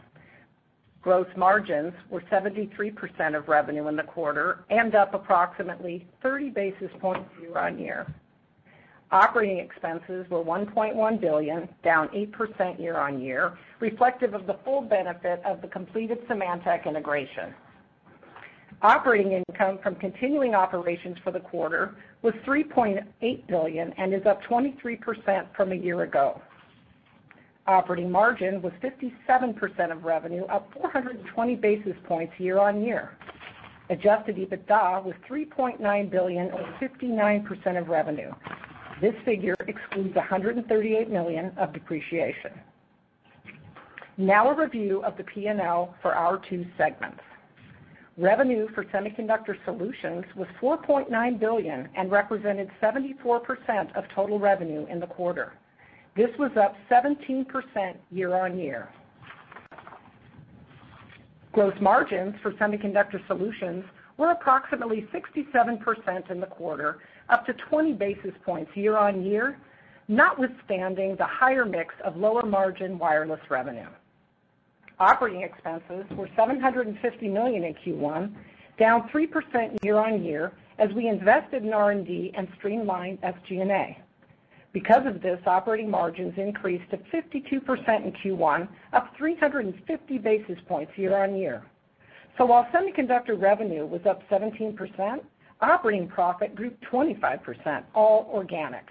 Gross 1.01 1.27
margins 1.35 1.93
were 2.09 2.21
73% 2.31 3.35
of 3.35 3.47
revenue 3.47 3.87
in 3.87 3.95
the 3.95 4.03
quarter 4.03 4.63
and 4.69 4.95
up 4.95 5.13
approximately 5.13 6.07
30 6.21 6.51
basis 6.51 6.91
points 6.99 7.29
year-on-year. 7.41 8.07
Operating 9.11 9.59
expenses 9.59 10.25
were 10.29 10.41
1.1 10.41 11.19
billion, 11.19 11.67
down 11.83 12.07
8% 12.09 12.79
year-on-year, 12.79 13.57
reflective 13.81 14.33
of 14.33 14.47
the 14.47 14.57
full 14.63 14.81
benefit 14.81 15.41
of 15.45 15.61
the 15.61 15.67
completed 15.67 16.17
Symantec 16.29 16.85
integration. 16.85 17.53
Operating 18.81 19.33
income 19.33 19.79
from 19.83 19.95
continuing 19.95 20.55
operations 20.55 21.17
for 21.25 21.31
the 21.31 21.41
quarter 21.41 21.93
was 22.21 22.33
3.8 22.47 23.47
billion 23.47 23.93
and 23.97 24.13
is 24.13 24.25
up 24.25 24.41
23% 24.43 25.45
from 25.55 25.73
a 25.73 25.75
year 25.75 26.03
ago. 26.03 26.41
Operating 27.67 28.09
margin 28.09 28.61
was 28.61 28.71
57% 28.81 29.91
of 29.91 30.03
revenue, 30.03 30.45
up 30.45 30.71
420 30.73 31.55
basis 31.55 31.93
points 32.07 32.33
year-on-year. 32.39 33.11
Adjusted 33.89 34.37
EBITDA 34.37 35.03
was 35.03 35.13
3.9 35.29 36.09
billion 36.09 36.49
or 36.51 36.63
59% 36.81 37.79
of 37.79 37.89
revenue. 37.89 38.31
This 39.01 39.15
figure 39.25 39.55
excludes 39.67 40.13
$138 40.15 41.09
million 41.09 41.51
of 41.57 41.73
depreciation. 41.73 42.51
Now 44.17 44.51
a 44.51 44.55
review 44.55 45.03
of 45.03 45.17
the 45.17 45.23
P&L 45.23 45.95
for 46.03 46.13
our 46.13 46.39
two 46.47 46.65
segments. 46.77 47.19
Revenue 48.15 48.67
for 48.75 48.83
Semiconductor 48.85 49.55
Solutions 49.65 50.23
was 50.35 50.47
4.9 50.61 51.39
billion 51.39 51.89
and 51.97 52.11
represented 52.11 52.69
74% 52.79 53.95
of 53.95 54.03
total 54.13 54.37
revenue 54.37 54.85
in 54.85 54.99
the 54.99 55.07
quarter. 55.07 55.53
This 56.15 56.29
was 56.37 56.51
up 56.55 56.75
17% 56.91 57.45
year-on-year. 58.11 58.89
Gross 61.53 61.73
margins 61.81 62.35
for 62.43 62.51
Semiconductor 62.53 63.25
Solutions 63.27 63.83
were 64.21 64.29
approximately 64.29 65.07
67% 65.11 66.29
in 66.29 66.39
the 66.39 66.45
quarter, 66.45 66.99
up 67.29 67.43
to 67.47 67.53
20 67.53 67.93
basis 67.93 68.33
points 68.45 68.69
year-on-year, 68.75 69.57
notwithstanding 70.07 71.15
the 71.15 71.25
higher 71.25 71.65
mix 71.65 71.95
of 72.05 72.15
lower 72.15 72.45
margin 72.45 72.99
wireless 72.99 73.39
revenue. 73.49 73.87
Operating 74.99 75.41
expenses 75.41 76.05
were 76.11 76.29
750 76.35 77.29
million 77.29 77.63
in 77.63 77.73
Q1, 77.73 78.31
down 78.77 79.09
3% 79.09 79.83
year-on-year 79.83 80.51
as 80.77 80.91
we 80.95 81.07
invested 81.07 81.63
in 81.63 81.73
R&D 81.73 82.31
and 82.37 82.47
streamlined 82.59 83.19
SG&A. 83.21 83.97
Because 84.71 85.07
of 85.07 85.23
this, 85.23 85.39
operating 85.47 85.89
margins 85.89 86.35
increased 86.37 86.87
to 86.91 86.97
52% 86.97 88.05
in 88.05 88.13
Q1, 88.23 88.67
up 88.93 89.15
350 89.17 90.17
basis 90.19 90.59
points 90.67 90.91
year-on-year. 90.95 91.63
So 92.37 92.45
while 92.45 92.67
semiconductor 92.73 93.39
revenue 93.39 93.85
was 93.85 94.01
up 94.05 94.21
17%, 94.29 95.19
operating 95.61 96.07
profit 96.07 96.55
grew 96.55 96.71
25%, 96.91 97.83
all 97.93 98.29
organic. 98.33 98.85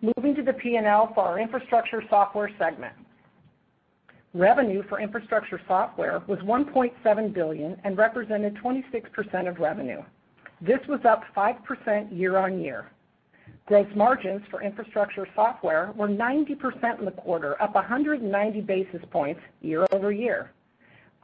Moving 0.00 0.34
to 0.34 0.42
the 0.42 0.52
P&L 0.52 1.12
for 1.14 1.24
our 1.24 1.38
Infrastructure 1.38 2.02
Software 2.08 2.50
segment. 2.58 2.94
Revenue 4.34 4.82
for 4.88 5.00
Infrastructure 5.00 5.60
Software 5.66 6.22
was 6.26 6.38
1.7 6.40 7.32
billion 7.32 7.80
and 7.84 7.96
represented 7.96 8.56
26% 8.56 9.48
of 9.48 9.58
revenue. 9.58 10.02
This 10.60 10.80
was 10.88 11.00
up 11.04 11.22
5% 11.36 12.16
year-on-year. 12.16 12.90
Gross 13.66 13.86
margins 13.94 14.42
for 14.50 14.62
Infrastructure 14.62 15.26
Software 15.34 15.92
were 15.96 16.08
90% 16.08 16.98
in 16.98 17.04
the 17.04 17.10
quarter, 17.12 17.60
up 17.62 17.74
190 17.74 18.60
basis 18.62 19.00
points 19.10 19.40
year-over-year. 19.62 20.50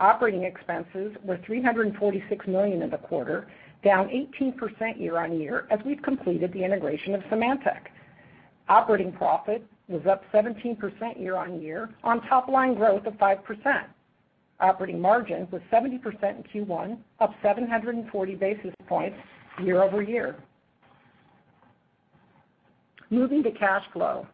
Operating 0.00 0.44
expenses 0.44 1.14
were 1.22 1.38
346 1.44 2.46
million 2.46 2.80
in 2.80 2.88
the 2.90 2.96
quarter, 2.96 3.48
down 3.84 4.08
18% 4.08 4.98
year-on-year 4.98 5.66
as 5.70 5.78
we've 5.84 6.02
completed 6.02 6.52
the 6.54 6.64
integration 6.64 7.14
of 7.14 7.20
Symantec. 7.24 7.88
Operating 8.70 9.12
profit 9.12 9.62
was 9.88 10.02
up 10.06 10.22
17% 10.32 11.20
year-on-year 11.20 11.90
on 12.02 12.22
top-line 12.22 12.74
growth 12.74 13.04
of 13.06 13.14
5%. 13.14 13.84
Operating 14.60 15.00
margin 15.00 15.46
was 15.50 15.60
70% 15.70 16.02
in 16.54 16.66
Q1, 16.66 16.98
up 17.20 17.34
740 17.42 18.34
basis 18.36 18.72
points 18.86 19.18
year-over-year. 19.62 20.36
Moving 23.10 23.42
to 23.42 23.50
cash 23.50 23.84
flow. 23.92 24.26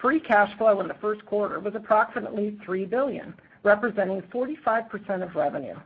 Free 0.00 0.20
cash 0.20 0.50
flow 0.58 0.80
in 0.80 0.88
the 0.88 0.96
first 1.00 1.24
quarter 1.24 1.60
was 1.60 1.74
approximately 1.76 2.58
$3 2.66 2.90
billion, 2.90 3.32
representing 3.62 4.22
45% 4.22 5.22
of 5.22 5.34
revenue. 5.34 5.76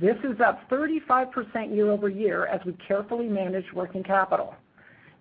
This 0.00 0.16
is 0.22 0.40
up 0.40 0.68
35% 0.70 1.74
year-over-year 1.74 2.46
as 2.46 2.64
we 2.64 2.72
carefully 2.86 3.28
manage 3.28 3.64
working 3.74 4.02
capital. 4.02 4.54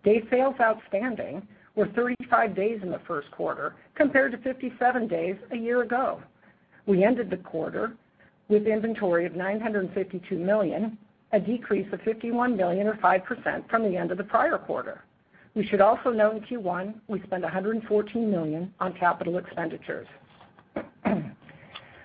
Day 0.03 0.23
sales 0.29 0.55
outstanding 0.61 1.47
were 1.75 1.87
35 1.95 2.55
days 2.55 2.79
in 2.83 2.91
the 2.91 3.01
first 3.07 3.31
quarter, 3.31 3.75
compared 3.95 4.31
to 4.33 4.37
57 4.39 5.07
days 5.07 5.35
a 5.51 5.57
year 5.57 5.81
ago. 5.81 6.21
We 6.85 7.03
ended 7.03 7.29
the 7.29 7.37
quarter 7.37 7.93
with 8.47 8.67
inventory 8.67 9.25
of 9.25 9.35
952 9.35 10.37
million, 10.37 10.97
a 11.31 11.39
decrease 11.39 11.87
of 11.93 12.01
51 12.01 12.55
million 12.55 12.87
or 12.87 12.95
5% 12.95 13.69
from 13.69 13.83
the 13.83 13.97
end 13.97 14.11
of 14.11 14.17
the 14.17 14.23
prior 14.23 14.57
quarter. 14.57 15.03
We 15.55 15.65
should 15.65 15.81
also 15.81 16.11
note 16.11 16.37
in 16.37 16.41
Q1, 16.41 16.93
we 17.07 17.21
spent 17.23 17.43
114 17.43 18.31
million 18.31 18.73
on 18.79 18.93
capital 18.93 19.37
expenditures. 19.37 20.07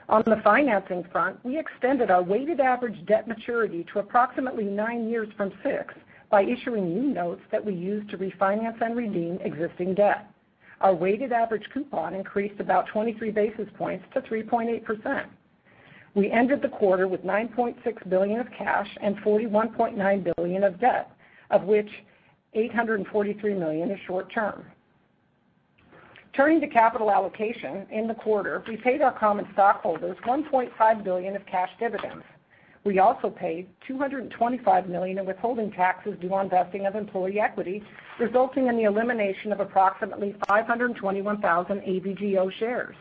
On 0.08 0.22
the 0.26 0.40
financing 0.44 1.04
front, 1.10 1.42
we 1.44 1.58
extended 1.58 2.10
our 2.10 2.22
weighted 2.22 2.60
average 2.60 3.04
debt 3.06 3.26
maturity 3.26 3.86
to 3.92 4.00
approximately 4.00 4.64
nine 4.64 5.08
years 5.08 5.28
from 5.36 5.52
six 5.62 5.94
by 6.30 6.42
issuing 6.42 6.92
new 6.92 7.14
notes 7.14 7.40
that 7.50 7.64
we 7.64 7.72
used 7.72 8.10
to 8.10 8.18
refinance 8.18 8.80
and 8.82 8.96
redeem 8.96 9.38
existing 9.40 9.94
debt. 9.94 10.30
Our 10.80 10.94
weighted 10.94 11.32
average 11.32 11.64
coupon 11.72 12.14
increased 12.14 12.60
about 12.60 12.88
23 12.88 13.30
basis 13.30 13.68
points 13.78 14.04
to 14.12 14.20
3.8%. 14.20 15.26
We 16.14 16.30
ended 16.30 16.60
the 16.60 16.68
quarter 16.68 17.08
with 17.08 17.24
9.6 17.24 18.08
billion 18.08 18.40
of 18.40 18.46
cash 18.56 18.88
and 19.00 19.16
41.9 19.18 20.34
billion 20.36 20.64
of 20.64 20.78
debt, 20.80 21.10
of 21.50 21.64
which 21.64 21.88
843 22.52 23.54
million 23.54 23.90
is 23.90 23.98
short-term. 24.06 24.64
Turning 26.36 26.60
to 26.60 26.66
capital 26.66 27.12
allocation, 27.12 27.86
in 27.92 28.08
the 28.08 28.14
quarter, 28.14 28.64
we 28.66 28.76
paid 28.76 29.00
our 29.00 29.16
common 29.16 29.46
stockholders 29.52 30.16
1.5 30.26 31.04
billion 31.04 31.36
of 31.36 31.46
cash 31.46 31.70
dividends. 31.78 32.24
We 32.82 32.98
also 32.98 33.30
paid 33.30 33.68
225 33.86 34.88
million 34.88 35.18
in 35.18 35.26
withholding 35.26 35.70
taxes 35.70 36.16
due 36.20 36.34
on 36.34 36.50
vesting 36.50 36.86
of 36.86 36.96
employee 36.96 37.38
equity, 37.38 37.84
resulting 38.18 38.66
in 38.66 38.76
the 38.76 38.82
elimination 38.82 39.52
of 39.52 39.60
approximately 39.60 40.34
521,000 40.48 41.80
AVGO 41.80 42.52
shares. 42.58 42.96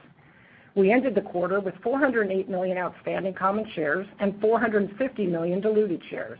We 0.75 0.91
ended 0.91 1.15
the 1.15 1.21
quarter 1.21 1.59
with 1.59 1.73
408 1.81 2.47
million 2.49 2.77
outstanding 2.77 3.33
common 3.33 3.65
shares 3.73 4.05
and 4.19 4.39
450 4.41 5.25
million 5.25 5.59
diluted 5.59 6.03
shares. 6.07 6.39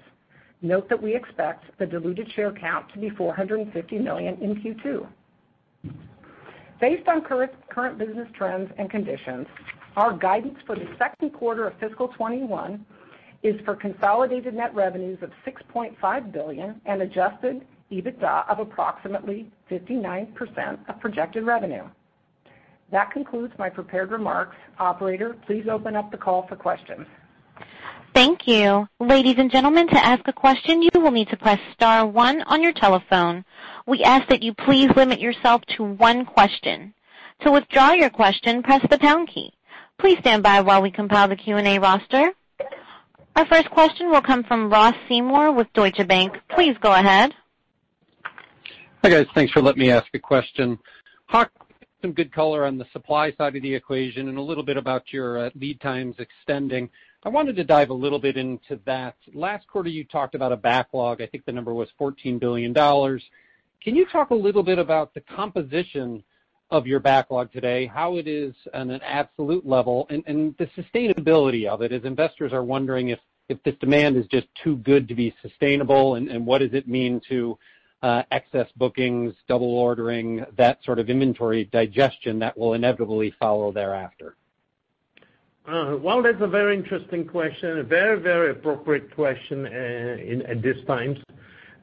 Note 0.61 0.87
that 0.89 1.01
we 1.01 1.15
expect 1.15 1.65
the 1.79 1.87
diluted 1.87 2.31
share 2.33 2.51
count 2.51 2.93
to 2.93 2.99
be 2.99 3.09
450 3.09 3.97
million 3.97 4.35
in 4.41 4.55
Q2. 4.55 5.07
Based 6.83 7.07
on 7.07 7.21
current 7.21 7.97
business 7.97 8.27
trends 8.35 8.69
and 8.77 8.89
conditions, 8.89 9.47
our 9.95 10.17
guidance 10.17 10.57
for 10.65 10.75
the 10.75 10.85
second 10.99 11.29
quarter 11.29 11.65
of 11.65 11.79
fiscal 11.79 12.09
2021 12.09 12.85
is 13.41 13.55
for 13.63 13.73
consolidated 13.73 14.53
net 14.53 14.75
revenues 14.75 15.17
of 15.21 15.31
6.5 15.47 16.33
billion 16.33 16.81
and 16.85 17.01
adjusted 17.01 17.65
EBITDA 17.89 18.49
of 18.49 18.59
approximately 18.59 19.49
59% 19.71 20.89
of 20.89 20.99
projected 20.99 21.45
revenue. 21.45 21.85
That 22.91 23.11
concludes 23.11 23.53
my 23.57 23.69
prepared 23.69 24.11
remarks. 24.11 24.57
Operator, 24.77 25.37
please 25.47 25.67
open 25.71 25.95
up 25.95 26.11
the 26.11 26.17
call 26.17 26.45
for 26.49 26.57
questions. 26.57 27.07
Thank 28.13 28.47
you. 28.47 28.87
Ladies 28.99 29.35
and 29.37 29.51
gentlemen, 29.51 29.87
to 29.87 30.05
ask 30.05 30.21
a 30.27 30.33
question, 30.33 30.83
you 30.83 30.89
will 30.93 31.11
need 31.11 31.29
to 31.29 31.37
press 31.37 31.59
star 31.73 32.05
one 32.05 32.43
on 32.43 32.61
your 32.61 32.73
telephone. 32.73 33.43
We 33.87 34.03
ask 34.03 34.27
that 34.29 34.43
you 34.43 34.53
please 34.53 34.89
limit 34.95 35.19
yourself 35.19 35.63
to 35.77 35.83
one 35.83 36.25
question. 36.25 36.93
To 37.41 37.51
withdraw 37.51 37.91
your 37.93 38.11
question, 38.11 38.61
press 38.61 38.85
the 38.89 38.99
pound 38.99 39.29
key. 39.29 39.51
Please 39.97 40.19
stand 40.19 40.43
by 40.43 40.61
while 40.61 40.81
we 40.81 40.91
compile 40.91 41.27
the 41.27 41.35
Q&A 41.35 41.79
roster. 41.79 42.31
Our 43.35 43.45
first 43.47 43.69
question 43.71 44.11
will 44.11 44.21
come 44.21 44.43
from 44.43 44.69
Ross 44.69 44.95
Seymore 45.09 45.51
with 45.55 45.67
Deutsche 45.73 46.07
Bank. 46.07 46.33
Please 46.49 46.75
go 46.81 46.93
ahead. 46.93 47.33
Hi, 49.03 49.09
guys. 49.09 49.25
Thanks 49.33 49.51
for 49.51 49.61
letting 49.61 49.81
me 49.81 49.89
ask 49.89 50.05
a 50.13 50.19
question. 50.19 50.77
Hock, 51.25 51.51
some 52.01 52.13
good 52.13 52.31
color 52.31 52.65
on 52.65 52.77
the 52.77 52.85
supply 52.93 53.33
side 53.33 53.55
of 53.55 53.63
the 53.63 53.73
equation 53.73 54.29
and 54.29 54.37
a 54.37 54.41
little 54.41 54.63
bit 54.63 54.77
about 54.77 55.11
your 55.11 55.47
uh, 55.47 55.49
lead 55.55 55.81
times 55.81 56.15
extending. 56.19 56.89
I 57.25 57.29
wanted 57.29 57.55
to 57.55 57.63
dive 57.63 57.89
a 57.89 57.93
little 57.93 58.19
bit 58.19 58.35
into 58.35 58.77
that. 58.85 59.15
Last 59.33 59.65
quarter, 59.67 59.87
you 59.87 60.03
talked 60.03 60.35
about 60.35 60.51
a 60.51 60.57
backlog. 60.57 61.21
I 61.21 61.27
think 61.27 61.45
the 61.45 61.53
number 61.53 61.73
was 61.73 61.87
$14 61.97 62.37
billion. 62.37 62.73
Can 62.73 63.95
you 63.95 64.05
talk 64.11 64.31
a 64.31 64.35
little 64.35 64.61
bit 64.61 64.77
about 64.77 65.13
the 65.13 65.21
composition 65.21 66.21
of 66.69 66.85
your 66.85 66.99
backlog 66.99 67.49
today, 67.53 67.85
how 67.85 68.17
it 68.17 68.27
is 68.27 68.53
on 68.73 68.89
an 68.89 68.99
absolute 69.03 69.65
level, 69.65 70.05
and 70.09 70.53
the 70.57 70.67
sustainability 70.77 71.65
of 71.65 71.81
it, 71.81 71.93
as 71.93 72.03
investors 72.03 72.51
are 72.51 72.63
wondering 72.63 73.09
if 73.09 73.19
this 73.63 73.75
demand 73.79 74.17
is 74.17 74.25
just 74.27 74.47
too 74.61 74.75
good 74.77 75.07
to 75.07 75.15
be 75.15 75.33
sustainable, 75.41 76.15
and 76.15 76.45
what 76.45 76.57
does 76.59 76.73
it 76.73 76.89
mean 76.89 77.21
to 77.29 77.57
uh, 78.01 78.23
excess 78.31 78.67
bookings, 78.75 79.33
double 79.47 79.73
ordering, 79.73 80.45
that 80.57 80.83
sort 80.83 80.99
of 80.99 81.09
inventory 81.09 81.63
digestion 81.65 82.39
that 82.39 82.57
will 82.57 82.73
inevitably 82.73 83.33
follow 83.39 83.71
thereafter? 83.71 84.35
Uh, 85.65 85.95
well, 86.01 86.21
that's 86.21 86.41
a 86.41 86.47
very 86.47 86.75
interesting 86.75 87.25
question, 87.25 87.77
a 87.77 87.83
very 87.83 88.19
very 88.19 88.51
appropriate 88.51 89.15
question 89.15 89.65
uh, 89.65 90.51
at 90.51 90.61
this 90.61 90.75
time. 90.85 91.15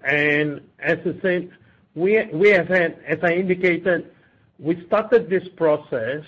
And 0.04 0.60
as 0.80 0.98
I 1.06 1.18
said, 1.22 1.50
we 1.94 2.22
we 2.26 2.50
have 2.50 2.68
had 2.68 2.98
as 3.06 3.18
I 3.22 3.32
indicated, 3.32 4.12
we 4.58 4.84
started 4.86 5.30
this 5.30 5.48
process 5.56 6.24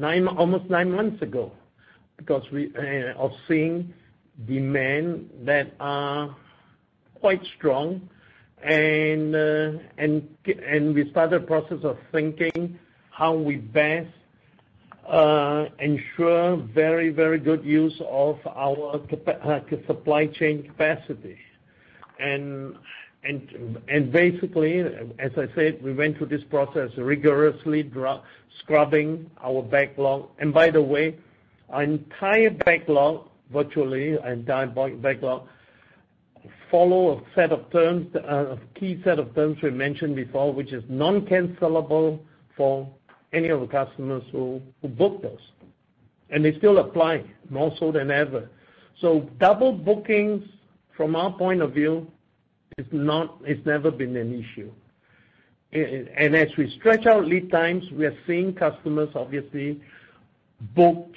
almost 0.00 0.70
nine 0.70 0.92
months 0.92 1.20
ago 1.20 1.50
because 2.16 2.44
uh, 2.52 3.18
of 3.18 3.32
seeing 3.48 3.92
demand 4.46 5.30
that 5.42 5.74
are 5.80 6.36
quite 7.14 7.44
strong, 7.56 8.08
and 8.62 9.34
and 9.34 10.28
and 10.46 10.94
we 10.94 11.10
started 11.10 11.42
a 11.42 11.46
process 11.46 11.82
of 11.82 11.98
thinking 12.12 12.78
how 13.10 13.34
we 13.34 13.56
best 13.56 14.17
ensure 15.78 16.56
very 16.74 17.10
very 17.10 17.38
good 17.38 17.64
use 17.64 18.00
of 18.08 18.38
our 18.46 19.00
supply 19.86 20.26
chain 20.26 20.62
capacity. 20.62 21.38
And 22.20 22.76
and 23.24 23.78
and 23.88 24.12
basically, 24.12 24.80
as 25.18 25.32
I 25.36 25.46
said, 25.54 25.82
we 25.82 25.92
went 25.92 26.18
through 26.18 26.28
this 26.28 26.44
process 26.50 26.90
rigorously 26.96 27.90
scrubbing 28.60 29.30
our 29.42 29.62
backlog. 29.62 30.28
And 30.38 30.52
by 30.52 30.70
the 30.70 30.82
way, 30.82 31.16
our 31.70 31.82
entire 31.82 32.50
backlog, 32.50 33.28
virtually 33.52 34.18
our 34.18 34.32
entire 34.32 34.66
backlog, 34.66 35.48
follow 36.70 37.18
a 37.18 37.22
set 37.34 37.50
of 37.50 37.70
terms, 37.70 38.14
uh 38.14 38.56
a 38.56 38.58
key 38.78 39.00
set 39.04 39.18
of 39.18 39.34
terms 39.34 39.58
we 39.62 39.70
mentioned 39.70 40.16
before, 40.16 40.52
which 40.52 40.72
is 40.72 40.84
non-cancelable 40.88 42.20
for 42.56 42.88
any 43.32 43.48
of 43.48 43.60
the 43.60 43.66
customers 43.66 44.22
who 44.32 44.60
booked 44.82 45.24
us. 45.24 45.40
And 46.30 46.44
they 46.44 46.56
still 46.58 46.78
apply 46.78 47.24
more 47.50 47.74
so 47.78 47.90
than 47.92 48.10
ever. 48.10 48.48
So 49.00 49.20
double 49.38 49.72
bookings, 49.72 50.44
from 50.96 51.16
our 51.16 51.32
point 51.32 51.62
of 51.62 51.72
view, 51.72 52.10
it's 52.76 52.92
never 52.92 53.90
been 53.90 54.16
an 54.16 54.34
issue. 54.34 54.72
And 55.72 56.34
as 56.34 56.48
we 56.56 56.70
stretch 56.78 57.06
out 57.06 57.26
lead 57.26 57.50
times, 57.50 57.90
we 57.92 58.06
are 58.06 58.16
seeing 58.26 58.54
customers 58.54 59.10
obviously 59.14 59.80
booked 60.74 61.16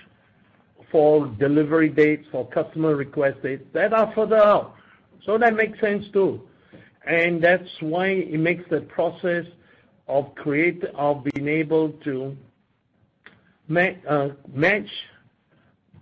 for 0.92 1.28
delivery 1.40 1.90
dates, 1.90 2.28
for 2.32 2.48
customer 2.50 2.96
request 2.96 3.42
dates 3.42 3.64
that 3.74 3.94
are 3.94 4.12
further 4.14 4.38
out. 4.44 4.76
So 5.26 5.38
that 5.38 5.56
makes 5.56 5.80
sense, 5.80 6.06
too. 6.12 6.42
And 7.08 7.42
that's 7.42 7.70
why 7.80 8.08
it 8.08 8.40
makes 8.40 8.64
the 8.70 8.82
process 8.82 9.46
of 10.12 10.36
create 10.36 10.84
of 10.96 11.24
being 11.24 11.48
able 11.48 11.90
to 12.04 12.36
uh, 14.10 14.28
match 14.54 14.90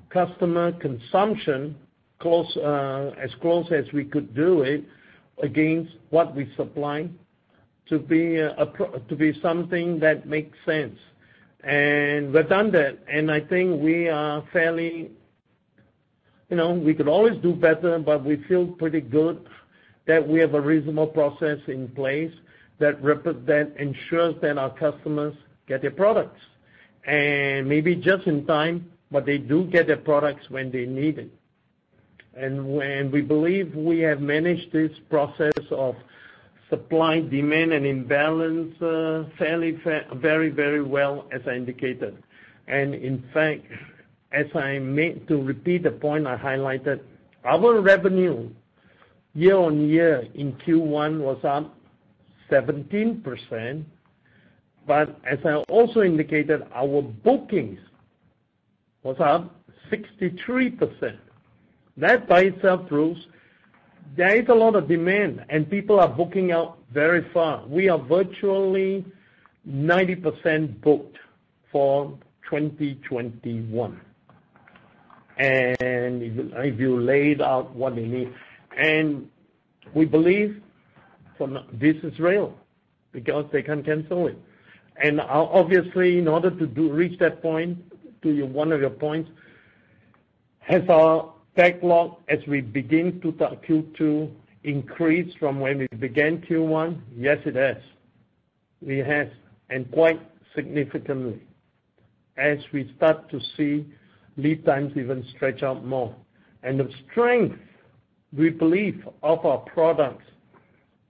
customer 0.09 0.71
consumption 0.73 1.75
uh, 2.25 3.11
as 3.21 3.29
close 3.41 3.71
as 3.71 3.85
we 3.93 4.03
could 4.03 4.33
do 4.35 4.63
it 4.63 4.83
against 5.43 5.93
what 6.09 6.35
we 6.35 6.51
supply 6.57 7.07
to 7.87 7.99
be 7.99 8.41
uh, 8.41 8.65
to 9.07 9.15
be 9.15 9.39
something 9.41 9.99
that 9.99 10.27
makes 10.27 10.57
sense. 10.65 10.97
And 11.63 12.33
We've 12.33 12.49
done 12.49 12.71
that, 12.71 12.97
and 13.07 13.29
I 13.31 13.41
think 13.41 13.81
we 13.81 14.09
are 14.09 14.43
fairly 14.51 15.11
you 16.49 16.57
know, 16.57 16.71
we 16.71 16.95
could 16.95 17.07
always 17.07 17.39
do 17.43 17.53
better, 17.53 17.99
but 17.99 18.25
we 18.25 18.43
feel 18.47 18.65
pretty 18.65 19.01
good 19.01 19.47
that 20.07 20.27
we 20.27 20.39
have 20.39 20.55
a 20.55 20.61
reasonable 20.61 21.05
process 21.07 21.59
in 21.67 21.87
place 21.89 22.31
that 22.79 23.73
ensures 23.77 24.35
that 24.41 24.57
our 24.57 24.69
customers 24.71 25.35
get 25.67 25.81
their 25.81 25.91
products. 25.91 26.39
And 27.05 27.67
maybe 27.67 27.95
just 27.95 28.27
in 28.27 28.45
time, 28.45 28.91
but 29.11 29.25
they 29.25 29.37
do 29.37 29.65
get 29.65 29.87
their 29.87 29.97
products 29.97 30.49
when 30.49 30.71
they 30.71 30.85
need 30.85 31.17
it. 31.17 31.31
We 33.11 33.21
believe 33.21 33.75
we 33.75 33.99
have 33.99 34.21
managed 34.21 34.71
this 34.71 34.91
process 35.09 35.53
of 35.71 35.95
supply, 36.69 37.19
demand, 37.21 37.73
and 37.73 37.85
imbalance 37.85 38.79
uh, 38.81 39.25
fairly, 39.37 39.71
very 40.15 40.49
very 40.49 40.83
well, 40.83 41.25
as 41.31 41.41
I 41.47 41.55
indicated. 41.55 42.21
And 42.67 42.93
in 42.93 43.23
fact, 43.33 43.65
as 44.31 44.45
I 44.53 44.77
made 44.77 45.27
to 45.27 45.41
repeat 45.41 45.83
the 45.83 45.91
point 45.91 46.27
I 46.27 46.37
highlighted, 46.37 47.01
our 47.43 47.81
revenue 47.81 48.51
year-on-year 49.33 50.27
in 50.35 50.53
Q1 50.53 51.19
was 51.19 51.43
up 51.43 51.75
17%, 52.51 53.83
but 54.87 55.19
as 55.23 55.39
I 55.45 55.55
also 55.69 56.01
indicated, 56.01 56.63
our 56.73 57.01
bookings 57.01 57.79
was 59.03 59.17
up 59.19 59.55
63%. 59.91 61.17
That 61.97 62.27
by 62.27 62.41
itself 62.41 62.87
proves 62.87 63.19
there 64.15 64.35
is 64.41 64.47
a 64.49 64.53
lot 64.53 64.75
of 64.75 64.87
demand, 64.87 65.45
and 65.49 65.69
people 65.69 65.99
are 65.99 66.07
booking 66.07 66.51
out 66.51 66.79
very 66.91 67.29
far. 67.31 67.65
We 67.67 67.89
are 67.89 67.99
virtually 67.99 69.05
90% 69.67 70.81
booked 70.81 71.17
for 71.71 72.17
2021. 72.49 74.01
If 75.37 76.79
you 76.79 76.99
laid 76.99 77.41
out 77.41 77.75
what 77.75 77.95
they 77.95 78.05
need. 78.05 78.33
And 78.75 79.29
we 79.93 80.05
believe 80.05 80.61
this 81.73 81.95
is 82.03 82.19
real 82.19 82.53
because 83.11 83.45
they 83.51 83.61
can 83.61 83.83
cancel 83.83 84.27
it. 84.27 84.37
And 85.01 85.19
uh, 85.19 85.25
obviously, 85.29 86.17
in 86.17 86.27
order 86.27 86.51
to 86.51 86.67
do 86.67 86.91
reach 86.91 87.17
that 87.19 87.41
point, 87.41 87.77
to 88.21 88.43
one 88.43 88.71
of 88.71 88.81
your 88.81 88.89
points, 88.89 89.29
has 90.59 90.81
our 90.89 91.33
backlog 91.55 92.17
as 92.27 92.39
we 92.47 92.61
begin 92.61 93.19
to 93.21 93.31
Q2 93.31 94.31
increased 94.63 95.37
from 95.39 95.59
when 95.59 95.79
we 95.79 95.87
began 95.97 96.39
Q1? 96.41 96.99
Yes, 97.15 97.37
it 97.45 97.55
has. 97.55 97.81
It 98.81 99.05
has, 99.05 99.27
and 99.69 99.89
quite 99.91 100.21
significantly, 100.55 101.41
as 102.37 102.59
we 102.73 102.93
start 102.97 103.29
to 103.29 103.39
see 103.57 103.85
lead 104.37 104.65
times 104.65 104.93
even 104.95 105.25
stretch 105.35 105.63
out 105.63 105.85
more. 105.85 106.15
And 106.63 106.79
the 106.79 106.89
strength, 107.11 107.57
we 108.31 108.49
believe, 108.49 109.07
of 109.23 109.45
our 109.45 109.59
products, 109.59 110.25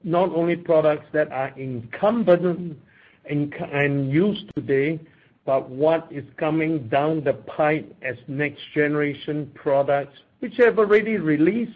not 0.03 0.29
only 0.29 0.55
products 0.55 1.05
that 1.13 1.31
are 1.31 1.49
incumbent 1.57 2.77
and 3.25 4.11
used 4.11 4.51
today, 4.55 4.99
but 5.45 5.69
what 5.69 6.07
is 6.11 6.23
coming 6.37 6.87
down 6.89 7.23
the 7.23 7.33
pipe 7.33 7.95
as 8.01 8.15
next 8.27 8.61
generation 8.73 9.51
products, 9.55 10.17
which 10.39 10.55
have 10.57 10.79
already 10.79 11.17
released, 11.17 11.71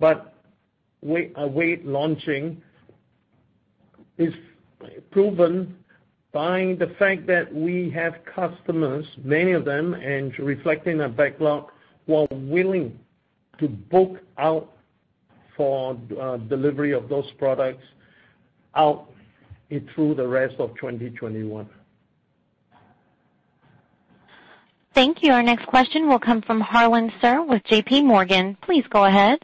but 0.00 0.34
await 1.36 1.84
launching, 1.86 2.62
is 4.18 4.32
proven 5.10 5.76
by 6.32 6.74
the 6.78 6.94
fact 6.98 7.26
that 7.26 7.52
we 7.54 7.90
have 7.90 8.14
customers, 8.24 9.04
many 9.22 9.52
of 9.52 9.64
them, 9.64 9.94
and 9.94 10.36
reflecting 10.38 11.00
our 11.00 11.08
backlog, 11.08 11.70
who 12.06 12.14
are 12.14 12.28
willing 12.30 12.98
to 13.58 13.68
book 13.68 14.18
out 14.38 14.72
for 15.62 15.96
uh, 16.20 16.38
delivery 16.48 16.90
of 16.90 17.08
those 17.08 17.30
products 17.38 17.84
out 18.74 19.08
through 19.94 20.12
the 20.12 20.26
rest 20.26 20.56
of 20.58 20.74
2021. 20.74 21.68
Thank 24.92 25.22
you. 25.22 25.30
Our 25.30 25.42
next 25.44 25.66
question 25.66 26.08
will 26.08 26.18
come 26.18 26.42
from 26.42 26.60
Harlan 26.60 27.12
Sur 27.20 27.42
with 27.44 27.62
J.P. 27.64 28.02
Morgan. 28.02 28.56
Please 28.60 28.84
go 28.90 29.04
ahead. 29.04 29.38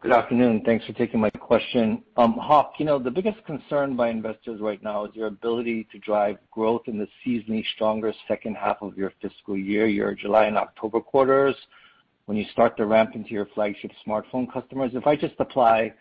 Good 0.00 0.12
afternoon. 0.12 0.62
Thanks 0.64 0.86
for 0.86 0.92
taking 0.92 1.18
my 1.18 1.30
question. 1.30 2.04
Um, 2.16 2.34
Hock, 2.34 2.74
the 2.78 3.12
biggest 3.12 3.44
concern 3.46 3.96
by 3.96 4.08
investors 4.08 4.60
right 4.60 4.80
now 4.84 5.04
is 5.06 5.10
your 5.16 5.26
ability 5.26 5.88
to 5.90 5.98
drive 5.98 6.36
growth 6.52 6.82
in 6.86 6.96
the 6.96 7.08
seasonally 7.26 7.64
stronger 7.74 8.14
second 8.28 8.56
half 8.56 8.76
of 8.82 8.96
your 8.96 9.12
fiscal 9.20 9.56
year, 9.56 9.88
your 9.88 10.14
July 10.14 10.44
and 10.44 10.56
October 10.56 11.00
quarters, 11.00 11.56
when 12.26 12.36
you 12.36 12.44
start 12.52 12.76
to 12.76 12.86
ramp 12.86 13.14
into 13.14 13.30
your 13.30 13.46
flagship 13.54 13.90
smartphone 14.06 14.50
customers. 14.50 14.92
If 14.94 15.06
I 15.06 15.16
just 15.16 15.34
apply 15.38 15.92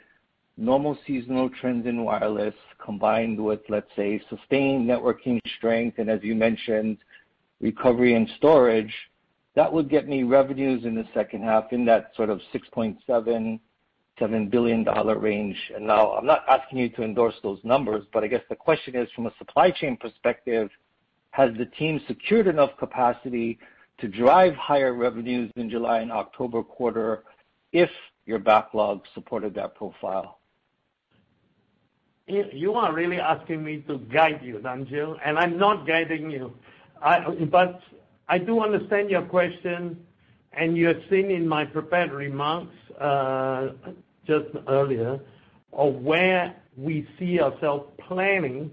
normal 0.58 0.98
seasonal 1.06 1.50
trends 1.50 1.86
in 1.86 2.04
wireless 2.04 2.56
combined 2.84 3.44
with, 3.44 3.60
let's 3.70 3.90
say, 3.96 4.22
sustained 4.30 4.88
networking 4.88 5.40
strength, 5.58 6.00
and 6.00 6.10
as 6.10 6.22
you 6.24 6.36
mentioned, 6.36 6.98
recovery 7.60 8.16
and 8.16 8.30
storage, 8.38 8.94
that 9.56 9.72
would 9.72 9.90
get 9.90 10.08
me 10.08 10.24
revenues 10.24 10.86
in 10.86 10.96
the 10.96 11.06
second 11.14 11.44
half 11.44 11.72
in 11.72 11.86
that 11.86 12.12
sort 12.16 12.30
of 12.30 12.40
$6.7 12.54 13.60
billion 14.50 14.84
range. 14.84 15.58
And 15.76 15.88
now, 15.88 16.12
I'm 16.14 16.26
not 16.26 16.44
asking 16.48 16.80
you 16.80 16.90
to 16.90 17.04
endorse 17.04 17.36
those 17.44 17.60
numbers, 17.64 18.06
but 18.14 18.24
I 18.24 18.28
guess 18.28 18.42
the 18.50 18.56
question 18.56 18.96
is, 18.96 19.10
from 19.16 19.28
a 19.28 19.34
supply 19.38 19.72
chain 19.72 19.98
perspective, 19.98 20.70
has 21.32 21.52
the 21.58 21.66
team 21.66 22.00
secured 22.08 22.48
enough 22.48 22.72
capacity 22.78 23.60
to 24.00 24.08
drive 24.08 24.56
higher 24.56 24.94
revenues 24.94 25.52
in 25.56 25.70
July 25.70 26.00
and 26.00 26.12
October 26.12 26.64
quarter 26.64 27.24
if 27.72 27.90
your 28.26 28.40
backlog 28.40 29.02
supported 29.14 29.54
that 29.56 29.76
profile? 29.76 30.40
You 32.28 32.74
are 32.76 32.94
really 32.94 33.20
asking 33.20 33.64
me 33.64 33.84
to 33.88 33.98
guide 33.98 34.42
you, 34.44 34.62
aren't 34.64 34.90
you? 34.90 35.18
I'm 35.26 35.58
not 35.58 35.86
guiding 35.86 36.32
you. 36.32 36.54
But 37.52 37.82
I 38.30 38.38
do 38.38 38.62
understand 38.62 39.10
your 39.10 39.24
question, 39.24 40.00
and 40.54 40.78
you 40.78 40.88
have 40.88 41.02
seen 41.10 41.30
in 41.32 41.48
my 41.48 41.66
prepared 41.66 42.12
remarks 42.12 42.74
uh, 43.00 43.70
just 44.26 44.46
earlier 44.70 45.20
of 45.74 45.96
where 45.96 46.56
we 46.78 47.08
see 47.20 47.42
ourselves 47.42 47.90
planning 48.08 48.72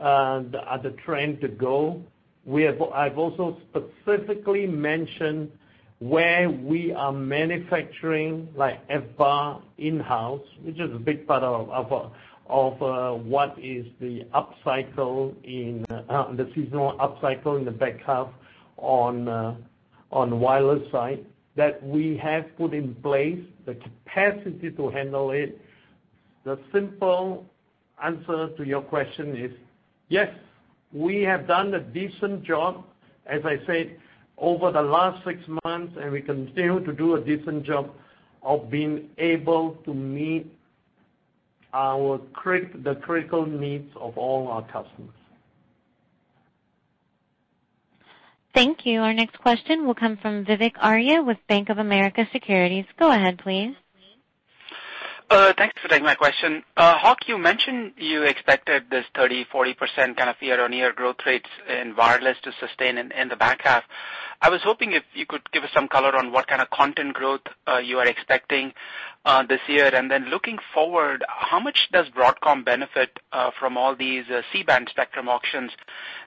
uh, 0.00 0.42
the 0.82 0.94
trend 1.04 1.40
to 1.40 1.48
go. 1.48 2.02
I've 2.46 3.18
also 3.18 3.56
specifically 3.70 4.66
mentioned 4.66 5.50
where 6.00 6.50
we 6.50 6.92
are 6.92 7.12
manufacturing, 7.12 8.48
like 8.56 8.86
FBAR 8.88 9.62
in-house, 9.78 10.42
which 10.62 10.78
is 10.78 10.92
a 10.94 10.98
big 10.98 11.26
part 11.26 11.42
of 11.42 11.68
what 13.24 13.58
is 13.58 13.86
the 14.00 14.26
upcycle 14.34 15.34
in 15.44 15.84
uh 15.90 16.32
the 16.34 16.50
seasonal 16.54 16.92
upcycle 16.98 17.58
in 17.58 17.64
the 17.64 17.70
back 17.70 18.00
half 18.04 18.28
on 18.76 19.24
the 19.24 20.36
wireless 20.36 20.82
side, 20.92 21.24
that 21.56 21.82
we 21.82 22.16
have 22.22 22.44
put 22.58 22.74
in 22.74 22.94
place 22.96 23.40
the 23.64 23.74
capacity 23.74 24.70
to 24.72 24.90
handle 24.90 25.30
it. 25.30 25.58
The 26.44 26.58
simple 26.72 27.46
answer 28.02 28.50
to 28.56 28.64
your 28.64 28.82
question 28.82 29.36
is, 29.36 29.52
yes, 30.08 30.28
we 30.94 31.22
have 31.22 31.46
done 31.46 31.74
a 31.74 31.80
decent 31.80 32.44
job, 32.44 32.84
as 33.26 33.42
I 33.44 33.58
said, 33.66 33.96
over 34.38 34.70
the 34.70 34.82
last 34.82 35.24
six 35.24 35.40
months, 35.64 35.94
and 36.00 36.12
we 36.12 36.22
continue 36.22 36.84
to 36.84 36.92
do 36.92 37.16
a 37.16 37.20
decent 37.20 37.64
job 37.64 37.90
of 38.42 38.70
being 38.70 39.10
able 39.18 39.72
to 39.84 39.92
meet 39.92 40.50
the 41.72 42.98
critical 43.02 43.46
needs 43.46 43.90
of 43.96 44.16
all 44.16 44.46
our 44.48 44.62
customers. 44.62 45.10
Thank 48.54 48.86
you. 48.86 49.00
Our 49.00 49.12
next 49.12 49.36
question 49.40 49.84
will 49.84 49.96
come 49.96 50.16
from 50.16 50.44
Vivek 50.44 50.74
Arya 50.80 51.22
with 51.22 51.38
Bank 51.48 51.70
of 51.70 51.78
America 51.78 52.28
Securities. 52.32 52.84
Go 53.00 53.10
ahead, 53.10 53.38
please. 53.38 53.74
Uh, 55.34 55.52
thanks 55.58 55.74
for 55.82 55.88
taking 55.88 56.04
my 56.04 56.14
question. 56.14 56.62
Uh, 56.76 56.96
Hock, 56.96 57.26
you 57.26 57.36
mentioned 57.36 57.94
you 57.96 58.22
expected 58.22 58.84
this 58.88 59.04
30%-40% 59.16 60.16
kind 60.16 60.30
of 60.30 60.36
year-on-year 60.40 60.92
growth 60.92 61.16
rates 61.26 61.48
in 61.68 61.96
wireless 61.96 62.36
to 62.44 62.52
sustain 62.60 62.98
in 62.98 63.28
the 63.28 63.34
back 63.34 63.62
half. 63.64 63.82
I 64.40 64.48
was 64.48 64.60
hoping 64.62 64.92
if 64.92 65.02
you 65.12 65.26
could 65.26 65.42
give 65.50 65.64
us 65.64 65.70
some 65.74 65.88
color 65.88 66.14
on 66.14 66.30
what 66.30 66.46
kind 66.46 66.62
of 66.62 66.70
content 66.70 67.14
growth 67.14 67.40
uh, 67.66 67.78
you 67.78 67.98
are 67.98 68.06
expecting 68.06 68.74
this 69.48 69.58
year. 69.66 69.92
And 69.92 70.08
then 70.08 70.26
looking 70.30 70.58
forward, 70.72 71.24
how 71.26 71.58
much 71.58 71.88
does 71.92 72.06
Broadcom 72.16 72.64
benefit 72.64 73.18
from 73.58 73.76
all 73.76 73.96
these 73.96 74.26
C-band 74.52 74.86
spectrum 74.88 75.28
auctions 75.28 75.72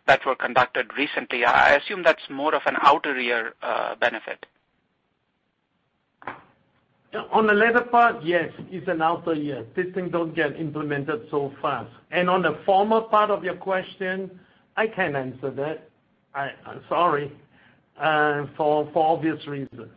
that 0.06 0.26
were 0.26 0.36
conducted 0.36 0.88
recently? 0.98 1.46
I 1.46 1.76
assume 1.76 2.04
that's 2.04 2.30
more 2.30 2.54
of 2.54 2.64
an 2.66 2.76
outer 2.82 3.18
year 3.18 3.54
benefit. 4.02 4.46
On 7.32 7.48
the 7.48 7.54
latter 7.54 7.82
part, 7.82 8.24
yes, 8.24 8.52
it's 8.70 8.88
an 8.88 9.02
outer 9.02 9.34
year. 9.34 9.66
These 9.76 9.94
things 9.94 10.12
don't 10.12 10.36
get 10.36 10.60
implemented 10.60 11.28
so 11.32 11.54
fast. 11.62 11.90
And 12.12 12.30
on 12.30 12.42
the 12.42 12.60
former 12.66 13.02
part 13.02 13.30
of 13.30 13.44
your 13.44 13.56
question, 13.56 14.40
I 14.76 14.88
can't 14.88 15.16
answer 15.16 15.52
that. 15.52 15.90
I'm 16.36 16.82
sorry, 16.88 17.32
uh, 18.00 18.46
for 18.56 18.90
obvious 18.96 19.46
reasons. 19.48 19.90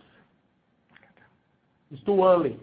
It's 1.90 2.02
too 2.04 2.24
early. 2.24 2.58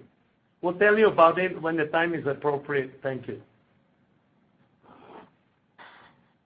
We'll 0.62 0.74
tell 0.74 0.98
you 0.98 1.08
about 1.08 1.38
it 1.38 1.62
when 1.62 1.78
the 1.78 1.86
time 1.86 2.16
is 2.16 2.26
appropriate. 2.26 3.00
Thank 3.04 3.28
you. 3.28 3.42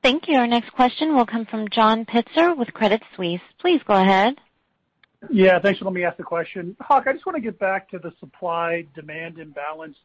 Thank 0.04 0.28
you. 0.28 0.38
Our 0.38 0.48
next 0.48 0.72
question 0.74 1.16
will 1.16 1.26
come 1.26 1.46
from 1.46 1.68
John 1.70 2.06
Pitzer 2.06 2.58
with 2.58 2.74
Credit 2.74 3.02
Suisse. 3.16 3.42
Please 3.60 3.82
go 3.88 3.94
ahead. 3.94 4.36
Yeah, 5.30 5.60
thanks 5.60 5.80
for 5.80 5.86
letting 5.86 5.96
me 5.96 6.04
ask 6.04 6.18
the 6.18 6.24
question. 6.24 6.76
Hock, 6.80 7.06
I 7.08 7.14
just 7.14 7.26
want 7.26 7.36
to 7.36 7.42
get 7.42 7.60
back 7.60 7.90
to 7.92 8.00
the 8.00 8.12
supply-demand 8.20 9.38
imbalance. 9.38 9.96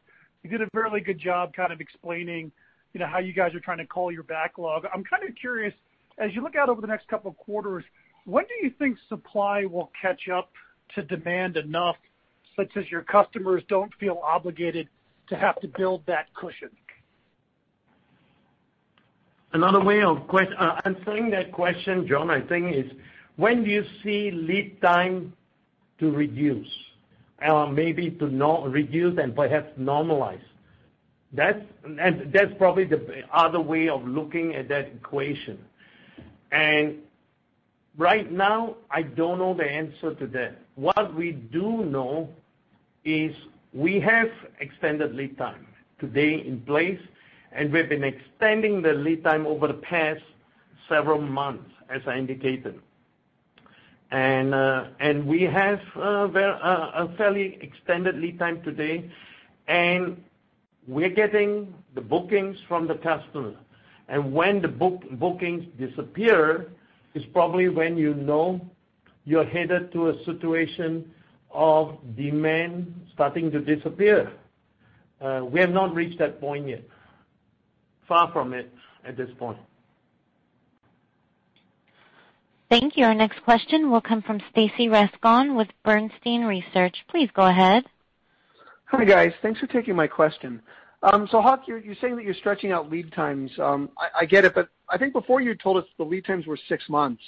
You 0.43 0.49
did 0.49 0.61
a 0.61 0.69
really 0.73 1.01
good 1.01 1.19
job 1.19 1.53
kind 1.53 1.73
of 1.73 1.81
explaining 1.81 2.51
you 2.93 2.99
know, 2.99 3.07
how 3.07 3.19
you 3.19 3.33
guys 3.33 3.53
are 3.53 3.59
trying 3.59 3.77
to 3.77 3.85
cull 3.85 4.11
your 4.11 4.23
backlog. 4.23 4.85
I'm 4.93 5.03
kind 5.03 5.23
of 5.27 5.35
curious, 5.35 5.73
as 6.17 6.33
you 6.33 6.41
look 6.41 6.55
out 6.55 6.69
over 6.69 6.81
the 6.81 6.87
next 6.87 7.07
couple 7.07 7.29
of 7.29 7.37
quarters, 7.37 7.83
when 8.25 8.45
do 8.45 8.65
you 8.65 8.73
think 8.79 8.97
supply 9.07 9.65
will 9.65 9.91
catch 9.99 10.29
up 10.29 10.51
to 10.95 11.03
demand 11.03 11.57
enough 11.57 11.95
such 12.55 12.73
that 12.75 12.89
your 12.89 13.03
customers 13.03 13.63
don't 13.69 13.93
feel 13.99 14.19
obligated 14.23 14.87
to 15.29 15.35
have 15.35 15.59
to 15.61 15.67
build 15.67 16.03
that 16.07 16.33
cushion? 16.33 16.69
Another 19.53 19.83
way 19.83 20.01
of 20.01 20.27
uh, 20.33 20.81
answering 20.85 21.29
that 21.31 21.51
question, 21.51 22.07
John, 22.07 22.29
I 22.29 22.41
think 22.41 22.75
is, 22.75 22.91
when 23.37 23.63
do 23.63 23.69
you 23.69 23.85
see 24.03 24.31
lead 24.31 24.81
time 24.81 25.33
to 25.99 26.11
reduce? 26.11 26.67
Uh, 27.41 27.67
maybe 27.67 28.09
to 28.09 28.25
reduce 28.67 29.17
and 29.19 29.35
perhaps 29.35 29.69
normalize. 29.79 30.41
That's 31.33 31.63
probably 32.57 32.85
the 32.85 33.21
other 33.31 33.61
way 33.61 33.89
of 33.89 34.05
looking 34.07 34.55
at 34.55 34.67
that 34.69 34.87
equation. 34.87 35.59
And 36.51 36.97
right 37.97 38.31
now, 38.31 38.77
I 38.89 39.03
don't 39.03 39.37
know 39.37 39.53
the 39.53 39.65
answer 39.65 40.15
to 40.15 40.27
that. 40.27 40.59
What 40.75 41.13
we 41.13 41.31
do 41.33 41.85
know 41.85 42.29
is 43.05 43.35
we 43.73 43.99
have 43.99 44.29
extended 44.59 45.13
lead 45.13 45.37
time 45.37 45.67
today 45.99 46.43
in 46.45 46.61
place, 46.61 46.99
and 47.51 47.71
we've 47.71 47.89
been 47.89 48.03
extending 48.03 48.81
the 48.81 48.93
lead 48.93 49.23
time 49.23 49.45
over 49.45 49.67
the 49.67 49.75
past 49.75 50.21
several 50.89 51.21
months, 51.21 51.69
as 51.89 52.01
I 52.07 52.17
indicated. 52.17 52.79
Uh, 54.11 54.87
and 54.99 55.25
we 55.27 55.43
have 55.43 55.79
uh, 55.95 56.29
a 56.33 57.09
fairly 57.17 57.57
extended 57.61 58.17
lead 58.17 58.39
time 58.39 58.61
today, 58.63 59.09
and 59.67 60.23
we're 60.87 61.09
getting 61.09 61.73
the 61.95 62.01
bookings 62.01 62.57
from 62.67 62.87
the 62.87 62.95
customer. 62.95 63.53
And 64.07 64.31
when 64.31 64.61
the 64.61 64.69
bookings 64.69 65.65
disappear 65.77 66.71
is 67.13 67.23
probably 67.33 67.67
when 67.67 67.97
you 67.97 68.13
know 68.13 68.61
you're 69.25 69.45
headed 69.45 69.91
to 69.91 70.09
a 70.09 70.23
situation 70.23 71.11
of 71.51 71.97
demand 72.15 72.93
starting 73.13 73.51
to 73.51 73.59
disappear. 73.59 74.31
Uh, 75.19 75.41
we 75.43 75.59
have 75.59 75.71
not 75.71 75.93
reached 75.93 76.19
that 76.19 76.39
point 76.39 76.67
yet. 76.67 76.83
Far 78.07 78.31
from 78.31 78.53
it 78.53 78.71
at 79.03 79.17
this 79.17 79.29
point. 79.37 79.57
Thank 82.69 82.97
you. 82.97 83.05
Our 83.05 83.13
next 83.13 83.41
question 83.43 83.89
will 83.89 84.01
come 84.01 84.21
from 84.21 84.41
Stacy 84.51 84.87
Rasgon 84.87 85.55
with 85.55 85.69
Bernstein 85.83 86.43
Research. 86.43 86.97
Please 87.07 87.29
go 87.33 87.43
ahead. 87.43 87.85
Hi, 88.85 89.05
guys. 89.05 89.31
Thanks 89.41 89.59
for 89.59 89.67
taking 89.67 89.95
my 89.95 90.07
question. 90.07 90.61
Um, 91.03 91.27
Hock, 91.27 91.63
you're 91.67 91.81
saying 92.01 92.15
that 92.15 92.25
you're 92.25 92.33
stretching 92.33 92.71
out 92.71 92.89
lead 92.89 93.13
times. 93.13 93.51
Um, 93.59 93.89
I 94.19 94.25
get 94.25 94.43
it, 94.45 94.53
but 94.55 94.69
I 94.89 94.97
think 94.97 95.13
before 95.13 95.41
you 95.41 95.55
told 95.55 95.77
us 95.77 95.85
the 95.97 96.03
lead 96.03 96.25
times 96.25 96.45
were 96.47 96.57
six 96.67 96.89
months. 96.89 97.21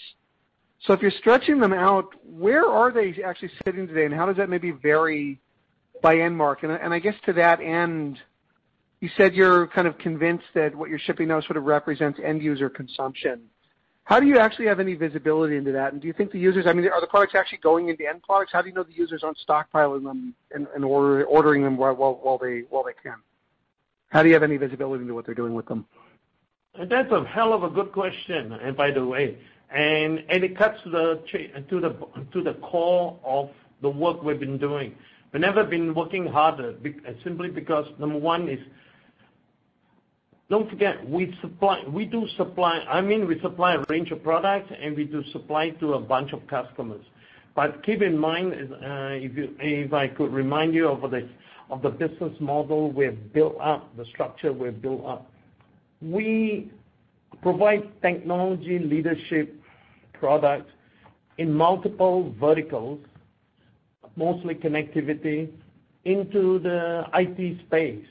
So 0.86 0.94
if 0.94 1.02
you're 1.02 1.12
stretching 1.12 1.60
them 1.60 1.74
out, 1.74 2.08
where 2.26 2.66
are 2.66 2.92
they 2.92 3.22
actually 3.24 3.52
sitting 3.66 3.88
today, 3.88 4.06
and 4.06 4.14
how 4.14 4.26
does 4.26 4.38
that 4.38 4.50
maybe 4.50 4.72
vary 4.72 5.40
by 6.02 6.18
end 6.18 6.36
market? 6.36 6.72
And 6.82 6.94
I 6.94 7.00
guess 7.00 7.16
to 7.26 7.34
that 7.34 7.62
end, 7.62 8.18
you 9.02 9.10
said 9.18 9.36
you're 9.36 9.68
kind 9.68 9.88
of 9.88 9.98
convinced 9.98 10.46
that 10.56 10.74
what 10.74 10.90
you're 10.90 11.00
shipping 11.00 11.28
now 11.28 11.42
sort 11.42 11.58
of 11.58 11.66
represents 11.66 12.20
end 12.24 12.42
user 12.42 12.70
consumption. 12.70 13.42
How 14.10 14.20
do 14.20 14.26
you 14.26 14.40
actually 14.40 14.66
have 14.66 14.80
any 14.80 14.96
visibility 14.96 15.56
into 15.56 15.72
that? 15.72 15.94
And 15.94 16.02
do 16.02 16.08
you 16.08 16.14
think 16.14 16.32
the 16.32 16.40
users, 16.40 16.66
I 16.66 16.74
mean, 16.74 16.88
are 16.88 17.00
the 17.00 17.06
products 17.06 17.36
actually 17.36 17.60
going 17.60 17.90
into 17.90 18.10
end 18.10 18.24
products? 18.24 18.52
How 18.52 18.64
do 18.64 18.68
you 18.68 18.74
know 18.74 18.82
the 18.82 18.92
users 18.92 19.24
aren't 19.24 19.38
stockpiling 19.48 20.04
them 20.04 20.34
and 20.50 20.84
ordering 20.84 21.62
them 21.62 21.78
while 21.78 22.40
they 22.42 22.64
can? 23.04 23.18
How 24.08 24.24
do 24.24 24.30
you 24.30 24.34
have 24.34 24.42
any 24.42 24.58
visibility 24.58 25.04
into 25.04 25.14
what 25.14 25.28
they're 25.28 25.36
doing 25.36 25.54
with 25.54 25.68
them? 25.68 25.86
That's 26.76 27.12
a 27.12 27.24
hell 27.24 27.54
of 27.54 27.62
a 27.62 27.70
good 27.70 27.92
question, 27.92 28.54
and 28.54 28.76
by 28.76 28.90
the 28.90 29.06
way. 29.06 29.38
And, 29.70 30.24
and 30.28 30.44
it 30.44 30.58
cuts 30.58 30.82
to 30.86 30.90
the 30.90 32.58
core 32.64 33.20
of 33.24 33.52
the 33.84 33.90
work 33.92 34.24
we've 34.24 34.40
been 34.40 34.58
doing. 34.58 34.96
We've 35.32 35.42
never 35.42 35.64
been 35.64 35.94
working 35.94 36.26
harder, 36.26 36.74
simply 37.24 37.50
because, 37.50 37.86
number 38.00 38.18
one 38.18 38.50
is, 38.50 38.60
don't 40.50 40.70
forget, 40.70 41.08
we 41.08 41.36
supply 41.42 41.84
we 41.88 42.06
do 42.06 42.26
supply 42.36 42.80
I 42.90 43.02
mean 43.02 43.28
we 43.28 43.40
supply 43.40 43.76
a 43.76 43.84
range 43.90 44.12
of 44.12 44.24
products, 44.24 44.72
and 44.82 44.96
we 44.96 45.06
do 45.06 45.24
supply 45.32 45.70
to 45.82 45.94
a 45.94 46.00
bunch 46.00 46.34
of 46.34 46.46
customers. 46.48 47.06
But 47.56 47.84
keep 47.84 48.02
in 48.02 48.18
mind, 48.18 48.54
uh, 48.54 49.20
if 49.20 49.94
I 49.94 50.08
could 50.08 50.32
remind 50.32 50.74
you 50.74 50.88
of 50.88 51.12
the 51.82 51.90
business 51.90 52.34
model 52.40 52.92
we've 52.92 53.34
built 53.34 53.58
up, 53.62 53.96
the 53.98 54.06
structure 54.06 54.54
we've 54.54 54.82
built 54.82 55.06
up. 55.06 55.30
We 56.02 56.72
provide 57.42 57.90
technology 58.02 58.80
leadership 58.80 59.56
products 60.14 60.72
in 61.38 61.54
multiple 61.54 62.34
verticals, 62.40 63.00
mostly 64.16 64.56
connectivity, 64.56 65.50
into 66.06 66.60
the 66.60 67.06
IT 67.14 67.60
space. 67.68 68.06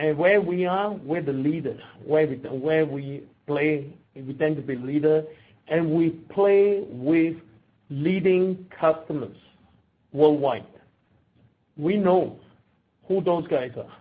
And 0.00 0.16
where 0.16 0.40
we 0.40 0.64
are, 0.64 0.92
we're 0.92 1.20
the 1.20 1.34
leader. 1.34 1.78
Where 2.06 2.26
we 2.86 3.22
play, 3.46 3.92
we 4.16 4.32
tend 4.32 4.56
to 4.56 4.62
be 4.62 4.74
leader, 4.74 5.24
and 5.68 5.90
we 5.90 6.08
play 6.08 6.84
with 6.88 7.36
leading 7.90 8.64
customers 8.80 9.36
worldwide. 10.12 10.64
We 11.76 11.98
know 11.98 12.38
who 13.08 13.20
those 13.20 13.46
guys 13.48 13.72
are. 13.76 13.92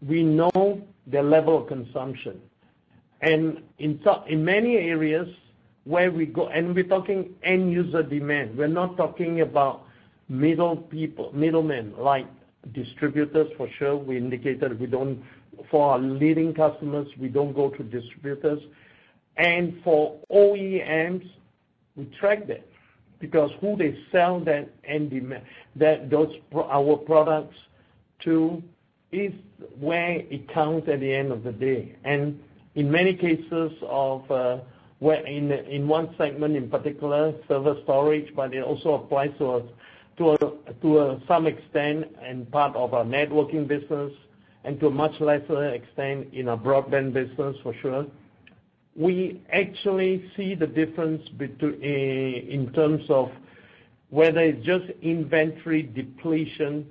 We 0.00 0.22
know 0.22 0.80
their 1.08 1.24
level 1.24 1.60
of 1.60 1.66
consumption. 1.66 2.40
And 3.20 3.64
in 3.80 4.44
many 4.44 4.76
areas 4.76 5.26
where 5.82 6.12
we 6.12 6.26
go, 6.26 6.50
and 6.50 6.72
we're 6.72 6.84
talking 6.84 7.34
end 7.42 7.72
user 7.72 8.04
demand, 8.04 8.56
we're 8.56 8.68
not 8.68 8.96
talking 8.96 9.40
about 9.40 9.86
middle 10.28 10.76
people 10.76 11.32
middlemen 11.34 11.94
like 11.98 12.28
distributors, 12.72 13.48
for 13.56 13.68
sure. 13.78 13.96
We 13.96 14.16
indicated 14.16 14.78
we 14.78 14.86
don't 14.86 15.22
for 15.70 15.92
our 15.92 15.98
leading 15.98 16.54
customers, 16.54 17.06
we 17.18 17.28
don't 17.28 17.52
go 17.52 17.70
to 17.70 17.82
distributors. 17.82 18.60
And 19.36 19.80
for 19.82 20.18
OEMs, 20.30 21.28
we 21.96 22.04
track 22.18 22.46
that, 22.48 22.66
because 23.18 23.50
who 23.60 23.76
they 23.76 23.98
sell 24.10 24.40
that 24.40 24.70
and 24.84 25.10
dem 25.10 25.34
that 25.76 26.10
those 26.10 26.34
our 26.54 26.96
products 26.96 27.56
to 28.24 28.62
is 29.10 29.32
where 29.78 30.20
it 30.30 30.48
counts 30.52 30.88
at 30.88 31.00
the 31.00 31.12
end 31.12 31.32
of 31.32 31.42
the 31.44 31.52
day. 31.52 31.96
And 32.04 32.40
in 32.74 32.90
many 32.90 33.14
cases, 33.14 33.72
of 33.82 34.30
uh 34.30 34.58
in 35.00 35.88
one 35.88 36.14
segment 36.16 36.56
in 36.56 36.70
particular, 36.70 37.34
server 37.48 37.76
storage, 37.82 38.32
but 38.36 38.54
it 38.54 38.62
also 38.62 38.94
applies 38.94 39.32
to 39.38 39.64
some 41.28 41.46
extent 41.46 42.06
in 42.28 42.46
part 42.46 42.74
of 42.76 42.94
our 42.94 43.04
networking 43.04 43.66
business, 43.66 44.12
and 44.64 44.78
to 44.80 44.86
a 44.86 44.90
much 44.90 45.12
lesser 45.20 45.68
extent 45.74 46.28
in 46.32 46.48
our 46.48 46.56
broadband 46.56 47.12
business, 47.12 47.56
for 47.62 47.74
sure. 47.80 48.06
We 48.94 49.40
actually 49.52 50.30
see 50.36 50.54
the 50.54 50.66
difference 50.66 51.26
between 51.30 51.82
eh, 51.82 52.52
in 52.52 52.70
terms 52.74 53.02
of 53.08 53.30
whether 54.10 54.40
it's 54.40 54.64
just 54.64 54.84
inventory 55.00 55.82
depletion 55.82 56.86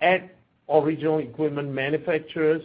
at 0.00 0.32
original 0.68 1.18
equipment 1.18 1.70
manufacturers 1.72 2.62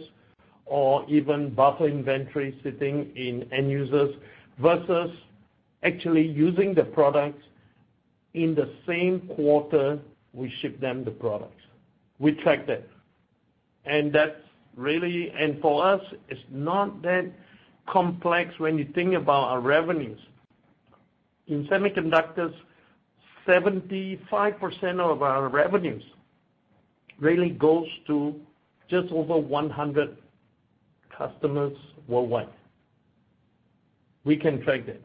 or 0.66 1.04
even 1.08 1.52
buffer 1.54 1.88
inventory 1.88 2.58
sitting 2.62 3.10
in 3.16 3.48
end 3.52 3.70
users 3.70 4.14
versus 4.58 5.10
actually 5.82 6.26
using 6.26 6.74
the 6.74 6.84
products 6.84 7.42
in 8.34 8.54
the 8.54 8.72
same 8.86 9.20
quarter 9.34 9.98
we 10.32 10.52
ship 10.60 10.80
them 10.80 11.04
the 11.04 11.10
products. 11.10 11.62
We 12.18 12.32
track 12.32 12.66
that. 12.66 12.86
And 13.84 14.12
that's 14.12 14.36
really 14.76 15.30
and 15.30 15.60
for 15.60 15.84
us, 15.84 16.00
it's 16.28 16.40
not 16.50 17.02
that 17.02 17.30
complex 17.86 18.58
when 18.58 18.78
you 18.78 18.86
think 18.94 19.14
about 19.14 19.44
our 19.48 19.60
revenues. 19.60 20.20
In 21.46 21.66
semiconductors, 21.66 22.54
75% 23.46 25.00
of 25.00 25.22
our 25.22 25.48
revenues 25.48 26.02
really 27.18 27.50
goes 27.50 27.86
to 28.06 28.38
just 28.90 29.10
over 29.10 29.36
100 29.38 30.16
customers 31.16 31.76
worldwide. 32.06 32.48
We 34.24 34.36
can 34.36 34.62
track 34.62 34.86
that. 34.86 35.00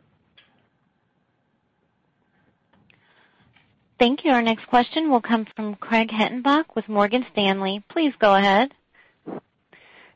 Thank 4.04 4.26
you. 4.26 4.32
Our 4.32 4.42
next 4.42 4.68
question 4.68 5.10
will 5.10 5.22
come 5.22 5.48
from 5.56 5.76
Craig 5.76 6.10
Hettenbach 6.10 6.66
with 6.76 6.90
Morgan 6.90 7.26
Stanley. 7.32 7.82
Please 7.90 8.12
go 8.20 8.36
ahead. 8.36 8.74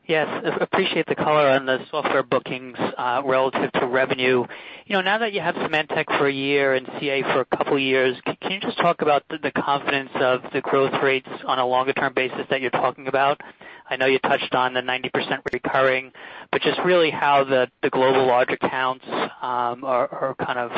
Yes. 0.06 0.28
Appreciate 0.60 1.06
the 1.06 1.14
color 1.14 1.48
on 1.48 1.64
the 1.64 1.78
software 1.90 2.22
bookings 2.22 2.76
uh, 2.78 3.22
relative 3.24 3.72
to 3.72 3.86
revenue. 3.86 4.44
You 4.84 4.92
know, 4.92 5.00
now 5.00 5.16
that 5.16 5.32
you 5.32 5.40
have 5.40 5.54
Symantec 5.54 6.04
for 6.18 6.26
a 6.26 6.32
year 6.32 6.74
and 6.74 6.86
CA 7.00 7.22
for 7.22 7.40
a 7.40 7.44
couple 7.46 7.76
of 7.76 7.80
years, 7.80 8.14
can 8.42 8.52
you 8.52 8.60
just 8.60 8.76
talk 8.76 9.00
about 9.00 9.22
the 9.30 9.52
confidence 9.52 10.10
of 10.16 10.42
the 10.52 10.60
growth 10.60 11.02
rates 11.02 11.30
on 11.46 11.58
a 11.58 11.66
longer-term 11.66 12.12
basis 12.12 12.46
that 12.50 12.60
you're 12.60 12.70
talking 12.70 13.08
about? 13.08 13.40
I 13.88 13.96
know 13.96 14.04
you 14.04 14.18
touched 14.18 14.54
on 14.54 14.74
the 14.74 14.82
90% 14.82 15.40
recurring, 15.50 16.12
but 16.52 16.60
just 16.60 16.78
really 16.84 17.10
how 17.10 17.44
the 17.44 17.70
global 17.90 18.26
large 18.26 18.50
accounts 18.50 19.06
um, 19.08 19.82
are 19.82 20.36
kind 20.38 20.58
of 20.58 20.72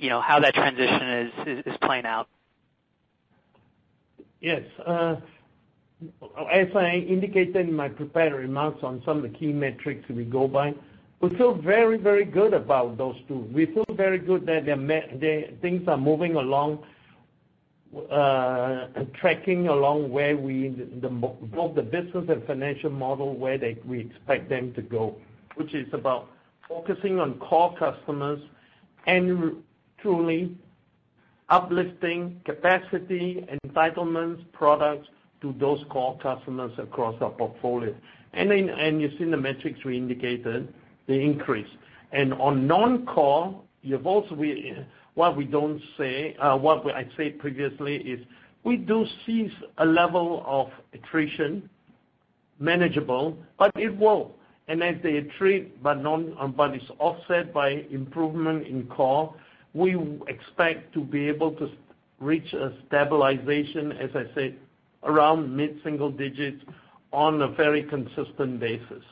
how 0.00 0.40
that 0.40 0.54
transition 0.54 1.32
is 1.66 1.76
playing 1.82 2.06
out. 2.06 2.28
Yes. 4.40 4.62
Uh, 4.84 5.16
as 6.52 6.68
I 6.74 7.04
indicated 7.08 7.56
in 7.56 7.74
my 7.74 7.88
prepared 7.88 8.32
remarks 8.32 8.82
on 8.82 9.02
some 9.04 9.18
of 9.18 9.22
the 9.22 9.38
key 9.38 9.52
metrics 9.52 10.08
we 10.08 10.24
go 10.24 10.48
by, 10.48 10.74
we 11.20 11.30
feel 11.36 11.54
very 11.54 11.96
very 11.96 12.24
good 12.24 12.52
about 12.52 12.98
those 12.98 13.14
two. 13.28 13.48
We 13.52 13.66
feel 13.66 13.84
very 13.90 14.18
good 14.18 14.44
that 14.46 14.64
things 15.60 15.86
are 15.86 15.96
moving 15.96 16.34
along, 16.34 16.84
uh, 18.10 18.88
tracking 19.14 19.68
along 19.68 20.10
where 20.10 20.36
we, 20.36 20.70
both 20.70 21.76
the 21.76 21.82
business 21.82 22.24
and 22.28 22.44
financial 22.44 22.90
model 22.90 23.36
where 23.36 23.58
we 23.84 24.00
expect 24.00 24.48
them 24.48 24.74
to 24.74 24.82
go, 24.82 25.16
which 25.54 25.72
is 25.74 25.86
about 25.92 26.28
focusing 26.68 27.20
on 27.20 27.34
core 27.34 27.76
customers 27.78 28.40
and 29.06 29.62
truly 30.02 30.56
uplifting 31.48 32.40
capacity, 32.44 33.46
entitlements, 33.66 34.44
products 34.52 35.08
to 35.40 35.54
those 35.58 35.84
core 35.90 36.18
customers 36.22 36.72
across 36.78 37.14
our 37.20 37.30
portfolio. 37.30 37.94
And 38.32 39.00
you've 39.00 39.12
seen 39.18 39.30
the 39.30 39.36
metrics 39.36 39.84
we 39.84 39.96
indicated, 39.96 40.72
the 41.06 41.14
increase. 41.14 41.68
And 42.12 42.32
on 42.34 42.66
non-core, 42.66 43.60
you've 43.82 44.06
also 44.06 44.34
we 44.34 44.76
what 45.14 45.36
we 45.36 45.44
don't 45.44 45.80
say 45.98 46.34
uh 46.40 46.56
what 46.56 46.86
I 46.94 47.06
said 47.16 47.38
previously 47.38 47.96
is 47.96 48.20
we 48.64 48.76
do 48.76 49.04
see 49.26 49.52
a 49.78 49.84
level 49.84 50.42
of 50.46 50.68
attrition, 50.94 51.68
manageable, 52.58 53.36
but 53.58 53.72
it 53.74 53.94
will. 53.96 54.36
And 54.68 54.82
as 54.82 54.94
they 55.02 55.20
attrit, 55.20 55.70
but 55.82 55.98
it's 56.74 56.84
offset 56.98 57.52
by 57.52 57.84
improvement 57.90 58.66
in 58.66 58.86
core, 58.86 59.34
we 59.74 59.96
expect 60.28 60.92
to 60.94 61.00
be 61.00 61.28
able 61.28 61.52
to 61.52 61.70
reach 62.20 62.52
a 62.52 62.72
stabilization, 62.86 63.92
as 63.92 64.10
I 64.14 64.26
said, 64.34 64.56
around 65.02 65.54
mid-single 65.54 66.10
digits 66.10 66.62
on 67.12 67.42
a 67.42 67.48
very 67.48 67.82
consistent 67.82 68.60
basis. 68.60 69.04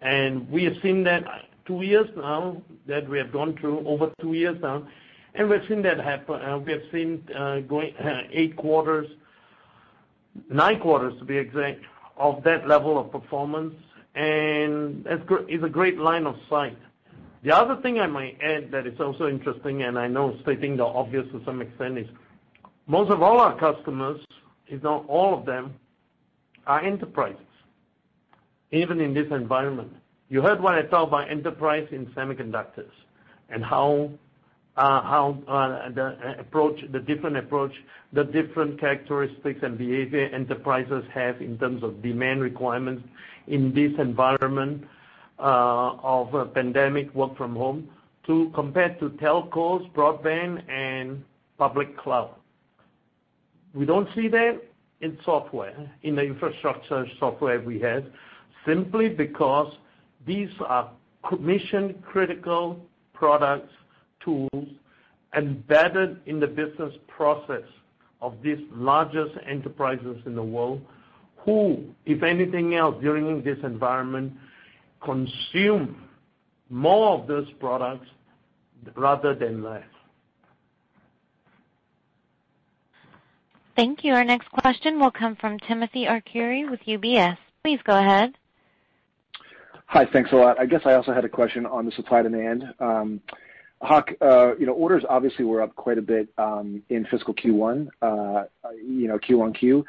And 0.00 0.48
we 0.50 0.64
have 0.64 0.74
seen 0.82 1.04
that 1.04 1.26
uh, 1.26 1.38
two 1.66 1.82
years 1.82 2.08
now, 2.16 2.62
that 2.86 3.08
we 3.08 3.18
have 3.18 3.32
gone 3.32 3.56
through 3.56 3.86
over 3.86 4.12
two 4.20 4.34
years 4.34 4.60
now, 4.60 4.86
and 5.34 5.48
we've 5.48 5.66
seen 5.68 5.82
that 5.82 5.98
happen. 5.98 6.40
Uh, 6.40 6.58
we 6.58 6.72
have 6.72 6.82
seen 6.92 7.26
uh, 7.34 7.60
eight 8.30 8.56
quarters, 8.56 9.08
nine 10.50 10.78
quarters 10.80 11.18
to 11.18 11.24
be 11.24 11.36
exact, 11.36 11.80
of 12.16 12.44
that 12.44 12.68
level 12.68 12.98
of 12.98 13.10
performance, 13.10 13.74
and 14.14 15.04
it's 15.06 15.64
a 15.64 15.68
great 15.68 15.98
line 15.98 16.26
of 16.26 16.36
sight. 16.48 16.78
The 17.44 17.54
other 17.54 17.76
thing 17.82 18.00
I 18.00 18.06
might 18.06 18.38
add 18.42 18.70
that 18.70 18.86
is 18.86 18.98
also 18.98 19.28
interesting, 19.28 19.82
and 19.82 19.98
I 19.98 20.08
know 20.08 20.34
stating 20.42 20.78
the 20.78 20.84
obvious 20.84 21.26
to 21.32 21.42
some 21.44 21.60
extent, 21.60 21.98
is 21.98 22.06
most 22.86 23.10
of 23.10 23.22
all 23.22 23.38
our 23.38 23.58
customers, 23.58 24.18
if 24.66 24.82
not 24.82 25.04
all 25.08 25.38
of 25.38 25.44
them, 25.44 25.74
are 26.66 26.82
enterprises, 26.82 27.38
even 28.72 28.98
in 28.98 29.12
this 29.12 29.26
environment. 29.30 29.92
You 30.30 30.40
heard 30.40 30.58
what 30.58 30.74
I 30.74 30.82
talk 30.82 31.08
about 31.08 31.30
enterprise 31.30 31.86
in 31.92 32.06
semiconductors 32.06 32.90
and 33.50 33.62
how 33.62 34.10
uh, 34.78 34.80
uh, 34.80 35.90
the 35.90 36.36
approach, 36.38 36.80
the 36.92 36.98
different 37.00 37.36
approach, 37.36 37.72
the 38.14 38.24
different 38.24 38.80
characteristics 38.80 39.60
and 39.62 39.76
behavior 39.76 40.30
enterprises 40.32 41.04
have 41.12 41.42
in 41.42 41.58
terms 41.58 41.82
of 41.82 42.02
demand 42.02 42.40
requirements 42.40 43.06
in 43.48 43.74
this 43.74 43.92
environment 43.98 44.84
Uh, 45.36 45.96
of 46.00 46.32
a 46.34 46.46
pandemic 46.46 47.12
work 47.12 47.36
from 47.36 47.56
home 47.56 47.88
to 48.24 48.52
compared 48.54 49.00
to 49.00 49.10
telcos, 49.10 49.90
broadband, 49.92 50.62
and 50.70 51.24
public 51.58 51.98
cloud. 51.98 52.30
We 53.74 53.84
don't 53.84 54.08
see 54.14 54.28
that 54.28 54.62
in 55.00 55.18
software, 55.24 55.90
in 56.04 56.14
the 56.14 56.22
infrastructure 56.22 57.04
software 57.18 57.60
we 57.60 57.80
have, 57.80 58.04
simply 58.64 59.08
because 59.08 59.74
these 60.24 60.50
are 60.64 60.92
mission-critical 61.40 62.80
products, 63.12 63.72
tools, 64.20 64.68
embedded 65.36 66.20
in 66.26 66.38
the 66.38 66.46
business 66.46 66.94
process 67.08 67.66
of 68.22 68.36
these 68.40 68.60
largest 68.72 69.34
enterprises 69.48 70.16
in 70.26 70.36
the 70.36 70.42
world, 70.44 70.80
who, 71.38 71.84
if 72.06 72.22
anything 72.22 72.76
else, 72.76 72.94
during 73.02 73.42
this 73.42 73.58
environment, 73.64 74.32
consume 75.04 75.96
more 76.70 77.18
of 77.18 77.26
those 77.26 77.50
products 77.60 78.06
rather 78.96 79.34
than 79.34 79.62
less. 79.62 79.84
Thank 83.76 84.04
you. 84.04 84.14
Our 84.14 84.24
next 84.24 84.50
question 84.50 85.00
will 85.00 85.10
come 85.10 85.36
from 85.36 85.58
Timothy 85.58 86.06
Arcuri 86.06 86.70
with 86.70 86.80
UBS. 86.86 87.36
Please 87.62 87.80
go 87.84 87.98
ahead. 87.98 88.34
Hi. 89.86 90.06
Thanks 90.12 90.30
a 90.32 90.36
lot. 90.36 90.60
I 90.60 90.66
guess 90.66 90.82
I 90.84 90.94
also 90.94 91.12
had 91.12 91.24
a 91.24 91.28
question 91.28 91.66
on 91.66 91.84
the 91.84 91.92
supply-demand. 91.92 92.64
Um, 92.78 93.20
Hock, 93.82 94.10
uh, 94.22 94.52
orders 94.72 95.04
obviously 95.10 95.44
were 95.44 95.60
up 95.60 95.74
quite 95.76 95.98
a 95.98 96.02
bit 96.02 96.28
um, 96.38 96.82
in 96.88 97.04
fiscal 97.10 97.34
Q1, 97.34 97.88
uh 98.00 98.44
you 98.82 99.08
know 99.08 99.18
Q1Q, 99.18 99.84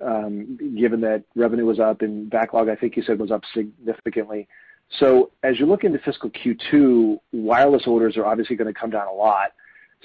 Um, 0.00 0.58
given 0.78 1.00
that 1.02 1.24
revenue 1.34 1.66
was 1.66 1.78
up 1.78 2.02
and 2.02 2.30
backlog, 2.30 2.68
I 2.68 2.76
think 2.76 2.96
you 2.96 3.02
said, 3.02 3.18
was 3.18 3.30
up 3.30 3.42
significantly. 3.54 4.48
So 4.98 5.30
as 5.42 5.58
you 5.58 5.66
look 5.66 5.84
into 5.84 5.98
fiscal 5.98 6.30
Q2, 6.30 7.20
wireless 7.32 7.86
orders 7.86 8.16
are 8.16 8.26
obviously 8.26 8.56
going 8.56 8.72
to 8.72 8.78
come 8.78 8.90
down 8.90 9.06
a 9.06 9.12
lot. 9.12 9.52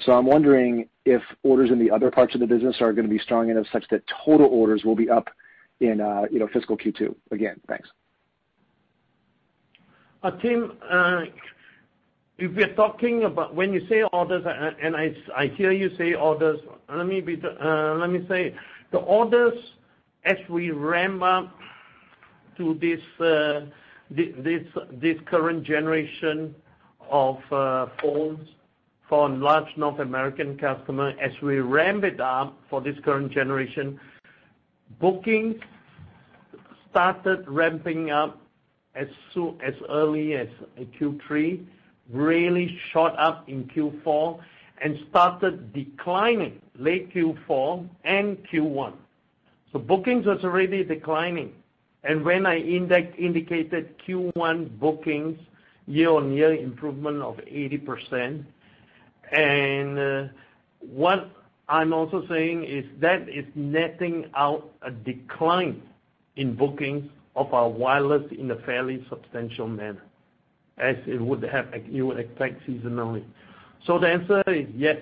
So 0.04 0.12
I'm 0.12 0.26
wondering 0.26 0.88
if 1.04 1.22
orders 1.42 1.70
in 1.70 1.78
the 1.78 1.90
other 1.90 2.10
parts 2.10 2.34
of 2.34 2.40
the 2.40 2.46
business 2.46 2.76
are 2.80 2.92
going 2.92 3.06
to 3.06 3.10
be 3.10 3.18
strong 3.18 3.50
enough 3.50 3.66
such 3.72 3.84
that 3.90 4.02
total 4.24 4.46
orders 4.46 4.84
will 4.84 4.94
be 4.94 5.08
up 5.08 5.28
in 5.80 6.00
uh, 6.00 6.26
fiscal 6.52 6.76
Q2 6.76 7.14
again. 7.30 7.60
Thanks. 7.68 7.88
Uh, 10.22 10.30
Tim, 10.32 10.72
uh, 10.88 11.22
if 12.38 12.54
we're 12.54 12.74
talking 12.74 13.24
about 13.24 13.54
when 13.54 13.72
you 13.72 13.86
say 13.88 14.02
orders, 14.12 14.44
and 14.46 14.96
I 14.96 15.46
hear 15.56 15.72
you 15.72 15.90
say 15.96 16.14
orders, 16.14 16.60
let 16.88 17.06
me 17.06 17.22
say, 18.28 18.54
the 18.92 18.98
orders 18.98 19.54
as 20.26 20.36
we 20.48 20.72
ramp 20.72 21.22
up 21.22 21.56
to 22.58 22.74
this 22.74 23.00
uh, 23.20 23.66
this 24.10 24.66
this 24.92 25.16
current 25.26 25.64
generation 25.64 26.54
of 27.10 27.38
uh, 27.52 27.86
phones 28.02 28.48
for 29.08 29.28
large 29.28 29.68
North 29.76 30.00
American 30.00 30.58
customer, 30.58 31.14
as 31.20 31.30
we 31.40 31.60
ramp 31.60 32.02
it 32.02 32.20
up 32.20 32.58
for 32.68 32.80
this 32.80 32.96
current 33.04 33.30
generation, 33.30 34.00
bookings 35.00 35.60
started 36.90 37.44
ramping 37.46 38.10
up 38.10 38.40
as 38.96 39.06
early 39.88 40.34
as 40.34 40.48
Q3, 40.98 41.64
really 42.10 42.78
shot 42.92 43.16
up 43.18 43.48
in 43.48 43.64
Q4, 43.64 44.40
and 44.82 44.98
started 45.10 45.72
declining 45.72 46.60
late 46.76 47.14
Q4 47.14 47.88
and 48.04 48.38
Q1. 48.52 48.94
Bookings 49.78 50.26
was 50.26 50.38
already 50.44 50.84
declining. 50.84 51.52
And 52.04 52.24
when 52.24 52.46
I 52.46 52.58
indicated 52.58 53.94
Q1 54.06 54.78
bookings 54.78 55.38
year-on-year 55.86 56.54
improvement 56.54 57.22
of 57.22 57.36
80%, 57.36 58.44
and 59.32 59.98
uh, 59.98 60.32
what 60.80 61.30
I'm 61.68 61.92
also 61.92 62.24
saying 62.28 62.64
is 62.64 62.84
that 63.00 63.28
is 63.28 63.44
netting 63.54 64.26
out 64.36 64.70
a 64.82 64.90
decline 64.90 65.82
in 66.36 66.54
bookings 66.54 67.10
of 67.34 67.52
our 67.52 67.68
wireless 67.68 68.22
in 68.38 68.50
a 68.50 68.56
fairly 68.60 69.04
substantial 69.08 69.66
manner, 69.66 70.02
as 70.78 70.96
it 71.06 71.20
would 71.20 71.42
have 71.42 71.66
you 71.90 72.06
would 72.06 72.18
expect 72.18 72.66
seasonally. 72.68 73.24
So 73.84 73.98
the 73.98 74.08
answer 74.08 74.42
is 74.46 74.66
yes. 74.74 74.98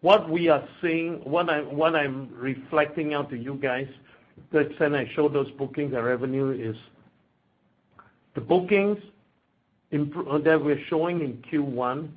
What 0.00 0.30
we 0.30 0.48
are 0.48 0.66
seeing, 0.80 1.14
what 1.24 1.50
I'm 1.50 2.30
reflecting 2.32 3.14
out 3.14 3.30
to 3.30 3.36
you 3.36 3.54
guys, 3.54 3.88
the 4.52 4.58
extent 4.60 4.94
I 4.94 5.10
show 5.14 5.28
those 5.28 5.50
bookings 5.52 5.92
and 5.92 6.04
revenue 6.04 6.50
is 6.50 6.76
the 8.34 8.40
bookings 8.40 8.98
that 9.90 10.60
we're 10.62 10.80
showing 10.88 11.20
in 11.20 11.42
Q1, 11.50 12.08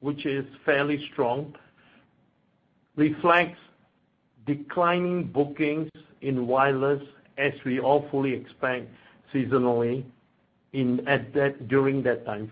which 0.00 0.26
is 0.26 0.44
fairly 0.64 1.04
strong, 1.12 1.54
reflects 2.94 3.58
declining 4.46 5.24
bookings 5.24 5.90
in 6.20 6.46
wireless 6.46 7.02
as 7.38 7.52
we 7.64 7.80
all 7.80 8.06
fully 8.10 8.32
expect 8.32 8.88
seasonally 9.34 10.04
in 10.72 11.06
at 11.08 11.32
that 11.34 11.66
during 11.68 12.02
that 12.02 12.24
time 12.24 12.50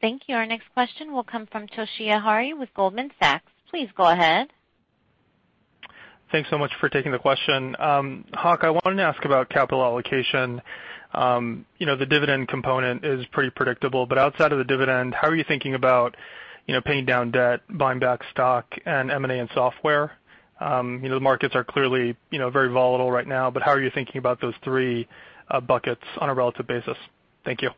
Thank 0.00 0.22
you. 0.28 0.36
Our 0.36 0.46
next 0.46 0.66
question 0.74 1.12
will 1.12 1.24
come 1.24 1.46
from 1.50 1.66
Toshiya 1.66 2.20
Hari 2.20 2.54
with 2.54 2.68
Goldman 2.74 3.10
Sachs. 3.18 3.50
Please 3.70 3.88
go 3.96 4.04
ahead. 4.04 4.48
Thanks 6.30 6.50
so 6.50 6.58
much 6.58 6.70
for 6.78 6.88
taking 6.88 7.10
the 7.10 7.18
question. 7.18 7.74
Hock, 7.78 8.60
I 8.62 8.70
wanted 8.70 8.96
to 8.96 9.02
ask 9.02 9.24
about 9.24 9.48
capital 9.48 9.82
allocation. 9.82 10.60
Um, 11.14 11.64
you 11.78 11.86
know, 11.86 11.96
the 11.96 12.06
dividend 12.06 12.48
component 12.48 13.04
is 13.04 13.24
pretty 13.32 13.50
predictable, 13.50 14.04
but 14.06 14.18
outside 14.18 14.52
of 14.52 14.58
the 14.58 14.64
dividend, 14.64 15.14
how 15.14 15.28
are 15.28 15.34
you 15.34 15.44
thinking 15.48 15.74
about 15.74 16.16
you 16.66 16.74
know 16.74 16.82
paying 16.82 17.06
down 17.06 17.30
debt, 17.30 17.60
buying 17.70 17.98
back 17.98 18.20
stock, 18.30 18.66
and 18.84 19.10
M&A 19.10 19.38
and 19.38 19.48
software? 19.54 20.12
Um, 20.60 21.00
you 21.02 21.08
know, 21.08 21.14
the 21.14 21.20
markets 21.20 21.54
are 21.54 21.64
clearly 21.64 22.16
you 22.30 22.38
know, 22.38 22.50
very 22.50 22.68
volatile 22.68 23.10
right 23.10 23.26
now, 23.26 23.50
but 23.50 23.62
how 23.62 23.70
are 23.70 23.80
you 23.80 23.90
thinking 23.94 24.18
about 24.18 24.40
those 24.40 24.54
three 24.62 25.08
buckets 25.66 26.02
on 26.18 26.28
a 26.28 26.34
relative 26.34 26.66
basis? 26.66 26.96
Thank 27.44 27.62
you. 27.62 27.70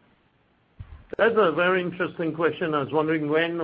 That's 1.19 1.35
a 1.37 1.53
very 1.53 1.83
interesting 1.83 2.35
question. 2.35 2.75
I 2.75 2.81
was 2.81 2.93
wondering 2.93 3.29
when 3.29 3.61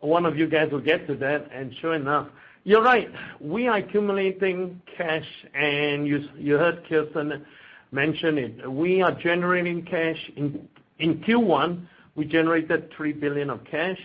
one 0.00 0.26
of 0.26 0.36
you 0.36 0.46
guys 0.46 0.70
will 0.70 0.80
get 0.80 1.06
to 1.06 1.14
that, 1.16 1.48
and 1.52 1.74
sure 1.80 1.94
enough. 1.94 2.28
You're 2.64 2.82
right. 2.82 3.10
We 3.40 3.68
are 3.68 3.78
accumulating 3.78 4.82
cash, 4.96 5.26
and 5.54 6.06
you 6.06 6.56
heard 6.56 6.84
Kirsten 6.88 7.46
mention 7.90 8.36
it. 8.38 8.70
We 8.70 9.00
are 9.00 9.12
generating 9.12 9.84
cash. 9.84 10.30
In 10.36 10.68
Q1, 11.00 11.86
we 12.14 12.26
generated 12.26 12.92
3 12.96 13.12
billion 13.12 13.48
of 13.48 13.64
cash, 13.64 14.00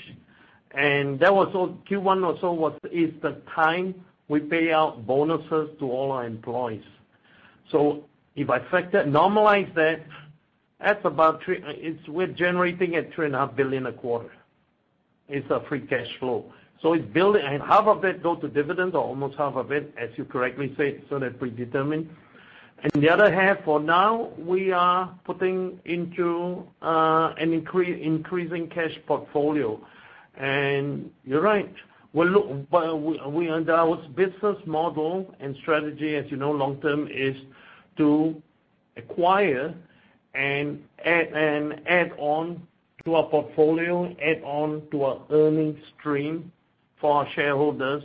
and 0.71 1.19
that 1.19 1.33
was 1.33 1.53
all 1.53 1.77
Q1 1.89 2.25
also 2.25 2.79
is 2.91 3.13
the 3.21 3.41
time 3.53 3.93
we 4.29 4.39
pay 4.39 4.71
out 4.71 5.05
bonuses 5.05 5.69
to 5.79 5.91
all 5.91 6.11
our 6.11 6.25
employees. 6.25 6.85
So 7.69 8.05
if 8.35 8.49
I 8.49 8.59
factor 8.69 9.03
normalize 9.03 9.73
that, 9.75 10.05
we're 12.07 12.27
generating 12.27 12.95
at 12.95 13.11
3.5 13.13 13.55
billion 13.55 13.85
a 13.87 13.93
quarter. 13.93 14.31
It's 15.29 15.49
a 15.49 15.61
free 15.67 15.81
cash 15.81 16.07
flow. 16.19 16.51
So 16.81 16.93
it's 16.93 17.05
building, 17.13 17.43
and 17.45 17.63
half 17.63 17.85
of 17.85 18.03
it 18.03 18.21
go 18.21 18.35
to 18.35 18.47
dividends, 18.49 18.93
or 18.93 19.01
almost 19.01 19.37
half 19.37 19.55
of 19.55 19.71
it, 19.71 19.93
as 19.97 20.09
you 20.17 20.25
correctly 20.25 20.73
said, 20.75 21.01
so 21.09 21.17
they're 21.17 21.31
predetermined. 21.31 22.09
The 22.95 23.09
other 23.09 23.33
half, 23.33 23.63
for 23.63 23.79
now, 23.79 24.31
we 24.37 24.73
are 24.73 25.17
putting 25.23 25.79
into 25.85 26.67
uh, 26.81 27.33
an 27.37 27.53
increasing 27.53 28.67
cash 28.67 28.91
portfolio. 29.07 29.79
And 30.35 31.09
you're 31.23 31.41
right. 31.41 31.73
Our 32.13 33.95
business 34.15 34.57
model 34.65 35.33
and 35.39 35.55
strategy, 35.61 36.15
as 36.17 36.25
you 36.29 36.35
know, 36.35 36.51
long 36.51 36.81
term, 36.81 37.07
is 37.07 37.37
to 37.97 38.41
acquire 38.97 39.73
and 40.33 40.83
add 41.05 41.27
and 41.33 41.81
add 41.87 42.11
on 42.17 42.65
to 43.05 43.15
our 43.15 43.27
portfolio, 43.29 44.15
add 44.21 44.41
on 44.43 44.81
to 44.91 45.03
our 45.03 45.21
earnings 45.29 45.79
stream 45.99 46.51
for 46.99 47.17
our 47.17 47.27
shareholders. 47.35 48.03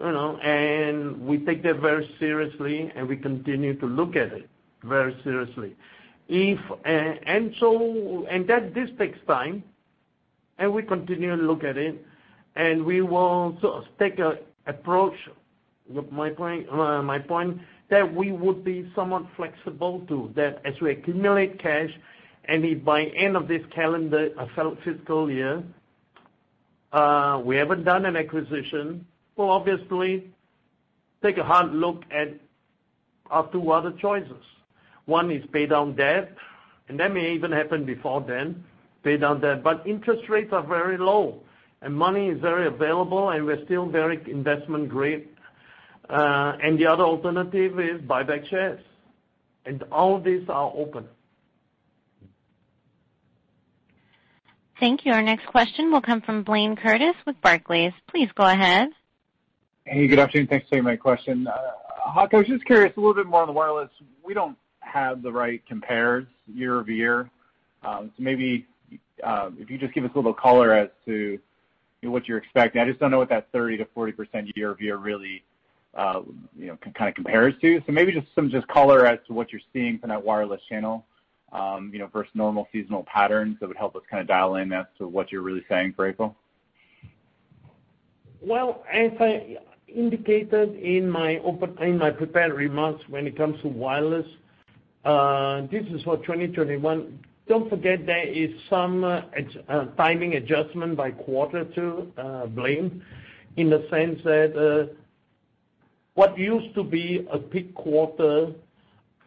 You 0.00 0.12
know, 0.12 0.36
and 0.38 1.20
we 1.20 1.38
take 1.38 1.62
that 1.62 1.80
very 1.80 2.08
seriously, 2.18 2.92
and 2.94 3.08
we 3.08 3.16
continue 3.16 3.74
to 3.78 3.86
look 3.86 4.16
at 4.16 4.32
it 4.32 4.48
very 4.82 5.16
seriously. 5.22 5.76
If 6.28 6.58
and 6.84 7.20
and 7.26 7.54
so 7.60 8.26
and 8.30 8.46
that 8.48 8.74
this 8.74 8.90
takes 8.98 9.18
time, 9.26 9.62
and 10.58 10.72
we 10.72 10.82
continue 10.82 11.36
to 11.36 11.42
look 11.42 11.64
at 11.64 11.76
it, 11.76 12.04
and 12.56 12.84
we 12.84 13.02
will 13.02 13.56
sort 13.60 13.84
of 13.84 13.98
take 13.98 14.18
an 14.18 14.38
approach, 14.66 15.14
My 16.10 16.30
point 16.30 16.72
my 16.72 17.18
point, 17.18 17.60
that 17.90 18.14
we 18.14 18.32
would 18.32 18.64
be 18.64 18.90
somewhat 18.94 19.24
flexible 19.36 20.04
to 20.08 20.32
that 20.34 20.60
as 20.64 20.80
we 20.80 20.90
accumulate 20.90 21.58
cash, 21.60 21.90
and 22.46 22.64
if 22.64 22.84
by 22.84 23.04
end 23.04 23.36
of 23.36 23.48
this 23.48 23.62
calendar 23.74 24.30
fiscal 24.84 25.30
year, 25.30 25.62
uh, 26.92 27.40
we 27.44 27.56
haven't 27.56 27.84
done 27.84 28.04
an 28.06 28.16
acquisition, 28.16 29.06
we'll 29.36 29.50
obviously 29.50 30.30
take 31.22 31.38
a 31.38 31.44
hard 31.44 31.72
look 31.72 32.02
at 32.10 32.28
our 33.30 33.50
two 33.50 33.72
other 33.72 33.92
choices. 33.92 34.44
One 35.06 35.30
is 35.30 35.44
pay 35.52 35.66
down 35.66 35.96
debt, 35.96 36.32
and 36.88 36.98
that 37.00 37.12
may 37.12 37.32
even 37.32 37.50
happen 37.52 37.84
before 37.84 38.20
then, 38.20 38.64
pay 39.02 39.16
down 39.16 39.40
debt. 39.40 39.62
But 39.62 39.86
interest 39.86 40.28
rates 40.28 40.52
are 40.52 40.62
very 40.62 40.98
low, 40.98 41.40
and 41.82 41.94
money 41.94 42.28
is 42.28 42.40
very 42.40 42.66
available, 42.66 43.30
and 43.30 43.44
we're 43.44 43.64
still 43.64 43.86
very 43.86 44.20
investment 44.30 44.88
grade. 44.88 45.28
Uh, 46.08 46.56
the 46.76 46.86
other 46.86 47.04
alternative 47.04 47.78
is 47.80 48.00
buy 48.02 48.22
back 48.22 48.46
shares. 48.46 48.80
All 49.90 50.20
these 50.20 50.48
are 50.48 50.72
open. 50.74 51.06
Thank 54.80 55.06
you. 55.06 55.12
Our 55.12 55.22
next 55.22 55.46
question 55.46 55.90
will 55.90 56.02
come 56.02 56.20
from 56.20 56.42
Blayne 56.42 56.76
Curtis 56.76 57.14
with 57.26 57.40
Barclays. 57.40 57.92
Please 58.08 58.28
go 58.34 58.44
ahead. 58.44 58.88
Hey, 59.86 60.06
good 60.06 60.18
afternoon. 60.18 60.48
Thanks 60.48 60.66
for 60.66 60.72
taking 60.72 60.84
my 60.84 60.96
question. 60.96 61.46
Uh, 61.46 61.52
Hock, 61.96 62.34
I 62.34 62.38
was 62.38 62.46
just 62.46 62.64
curious 62.64 62.92
a 62.96 63.00
little 63.00 63.14
bit 63.14 63.26
more 63.26 63.42
on 63.42 63.46
the 63.46 63.52
wireless. 63.52 63.90
We 64.24 64.34
don't 64.34 64.58
have 64.80 65.22
the 65.22 65.32
right 65.32 65.62
compares 65.66 66.26
year-over-year. 66.52 67.30
Um, 67.82 68.10
so 68.16 68.22
maybe, 68.22 68.66
um, 69.22 69.56
if 69.58 69.70
you 69.70 69.78
just 69.78 69.94
give 69.94 70.04
us 70.04 70.10
a 70.14 70.18
little 70.18 70.34
color 70.34 70.72
as 70.72 70.88
to 71.06 71.38
what 72.02 72.28
you're 72.28 72.38
expecting. 72.38 72.80
I 72.80 72.86
just 72.86 73.00
don't 73.00 73.10
know 73.10 73.18
what 73.18 73.30
that 73.30 73.50
30%-40% 73.52 74.52
year-over-year 74.54 74.96
really 74.96 75.42
Uh, 75.96 76.22
kind 76.96 77.08
of 77.08 77.14
compares 77.14 77.54
to. 77.60 77.80
So 77.86 77.92
maybe 77.92 78.10
just 78.10 78.26
some 78.34 78.50
just 78.50 78.66
color 78.66 79.06
as 79.06 79.20
to 79.28 79.32
what 79.32 79.52
you're 79.52 79.60
seeing 79.72 79.98
from 80.00 80.08
that 80.08 80.24
wireless 80.24 80.60
channel, 80.68 81.06
um, 81.52 81.90
you 81.92 82.00
know, 82.00 82.08
versus 82.08 82.32
normal 82.34 82.66
seasonal 82.72 83.04
patterns 83.04 83.56
that 83.60 83.68
would 83.68 83.76
help 83.76 83.94
us 83.94 84.02
kind 84.10 84.20
of 84.20 84.26
dial 84.26 84.56
in 84.56 84.72
as 84.72 84.86
to 84.98 85.06
what 85.06 85.30
you're 85.30 85.42
really 85.42 85.64
saying 85.68 85.92
for 85.94 86.08
April. 86.08 86.34
Well, 88.40 88.84
as 88.92 89.12
I 89.20 89.56
indicated 89.86 90.74
in 90.74 91.08
my 91.08 91.38
prepared 92.10 92.54
remarks 92.54 93.04
when 93.08 93.28
it 93.28 93.36
comes 93.36 93.60
to 93.62 93.68
wireless, 93.68 94.26
uh, 95.04 95.60
this 95.70 95.86
is 95.92 96.02
for 96.02 96.16
2021. 96.16 97.24
Don't 97.46 97.70
forget 97.70 98.04
there 98.04 98.26
is 98.26 98.50
some 98.68 99.04
uh, 99.04 99.20
timing 99.96 100.34
adjustment 100.34 100.96
by 100.96 101.12
quarter 101.12 101.64
to 101.64 102.48
blame 102.52 103.00
in 103.56 103.70
the 103.70 103.86
sense 103.90 104.18
that 104.24 104.90
what 106.14 106.38
used 106.38 106.74
to 106.74 106.84
be 106.84 107.26
a 107.30 107.38
peak 107.38 107.74
quarter 107.74 108.52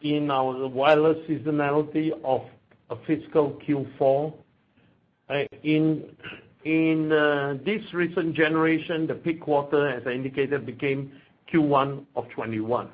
in 0.02 0.32
our 0.32 0.68
wireless 0.68 1.18
seasonality 1.28 2.12
of 2.24 2.42
a 2.90 2.96
fiscal 3.06 3.60
Q4, 3.68 4.34
eh, 5.30 5.46
in 5.64 6.04
in 6.64 7.12
uh, 7.12 7.58
this 7.66 7.82
recent 7.94 8.36
generation, 8.36 9.08
the 9.08 9.16
peak 9.16 9.42
quarter, 9.42 9.90
as 9.90 10.04
I 10.06 10.12
indicated, 10.12 10.66
became 10.66 11.12
Q1 11.54 12.06
of 12.16 12.26
2021. 12.26 12.90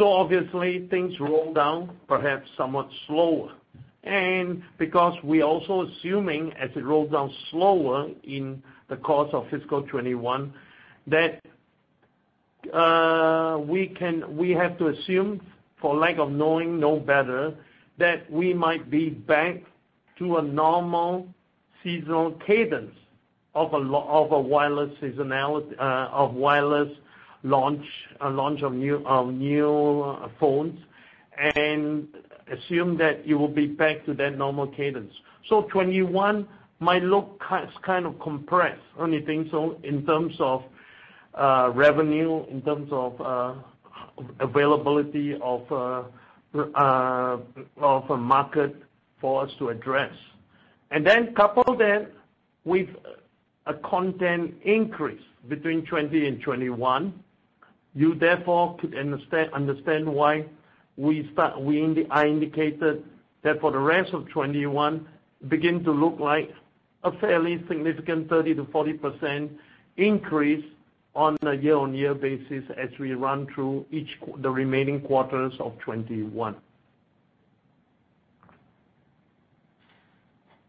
Obviously, 0.00 0.86
things 0.88 1.18
roll 1.18 1.52
down 1.52 1.98
perhaps 2.06 2.48
somewhat 2.56 2.88
slower. 3.06 3.52
And 4.04 4.62
because 4.78 5.14
we're 5.24 5.44
also 5.44 5.88
assuming 5.88 6.52
as 6.52 6.70
it 6.76 6.84
rolls 6.84 7.10
down 7.10 7.34
slower 7.50 8.08
in 8.22 8.62
the 8.88 8.96
course 8.96 9.28
of 9.32 9.44
fiscal 9.50 9.82
2021, 9.82 10.54
that 11.08 11.42
we 12.64 13.88
can 13.98 14.36
we 14.36 14.50
have 14.50 14.78
to 14.78 14.88
assume, 14.88 15.40
for 15.80 15.96
lack 15.96 16.18
of 16.18 16.30
knowing 16.30 16.78
no 16.80 16.98
better, 16.98 17.54
that 17.98 18.30
we 18.30 18.52
might 18.54 18.90
be 18.90 19.10
back 19.10 19.56
to 20.18 20.36
a 20.36 20.42
normal 20.42 21.26
seasonal 21.82 22.32
cadence 22.46 22.94
of 23.54 23.72
a 23.72 23.78
lo 23.78 24.04
of 24.08 24.32
a 24.32 24.40
wireless 24.40 24.90
seasonality 25.00 25.72
uh 25.78 26.08
of 26.12 26.34
wireless 26.34 26.88
launch 27.42 27.84
launch 28.20 28.62
of 28.62 28.72
new 28.72 29.04
of 29.06 29.32
new 29.32 30.16
phones, 30.40 30.78
and 31.54 32.08
assume 32.50 32.96
that 32.98 33.20
it 33.24 33.34
will 33.34 33.48
be 33.48 33.66
back 33.66 34.04
to 34.06 34.14
that 34.14 34.36
normal 34.36 34.66
cadence. 34.66 35.12
2021 35.48 36.46
might 36.80 37.02
look 37.02 37.40
kind 37.82 38.06
of 38.06 38.18
compressed, 38.20 38.80
only 38.98 39.20
thing 39.22 39.48
so 39.50 39.78
in 39.82 40.04
terms 40.06 40.34
of 40.38 40.62
revenue, 41.36 42.44
in 42.50 42.62
terms 42.62 42.88
of 42.92 43.20
uh, 43.20 43.54
availability 44.40 45.38
of 45.42 45.70
uh, 45.72 46.02
uh, 46.58 47.38
of 47.76 48.10
a 48.10 48.16
market 48.16 48.74
for 49.20 49.44
us 49.44 49.50
to 49.58 49.68
address. 49.68 50.12
And 50.90 51.06
then 51.06 51.34
couple 51.34 51.76
that 51.76 52.10
with 52.64 52.88
a 53.66 53.74
content 53.74 54.54
increase 54.64 55.22
between 55.48 55.84
2020 55.84 56.26
and 56.26 56.40
2021, 56.40 57.24
you 57.94 58.14
therefore 58.14 58.76
could 58.78 58.94
understand 58.96 60.06
why 60.06 60.46
we 60.96 61.28
start 61.32 61.60
we 61.60 61.82
in 61.82 61.94
the 61.94 62.06
I 62.10 62.26
indicated 62.26 63.04
that 63.42 63.60
for 63.60 63.70
the 63.70 63.78
rest 63.78 64.12
of 64.12 64.26
2021, 64.28 65.06
begin 65.48 65.84
to 65.84 65.92
look 65.92 66.18
like 66.18 66.50
a 67.04 67.12
fairly 67.18 67.62
significant 67.68 68.28
30%-40% 68.28 69.50
increase 69.96 70.64
on 71.18 71.36
a 71.42 71.54
year-on-year 71.54 72.14
basis 72.14 72.62
as 72.76 72.90
we 73.00 73.12
run 73.12 73.48
through 73.52 73.84
each 73.90 74.08
the 74.36 74.48
remaining 74.48 75.00
quarters 75.00 75.52
of 75.58 75.72
2021. 75.80 76.54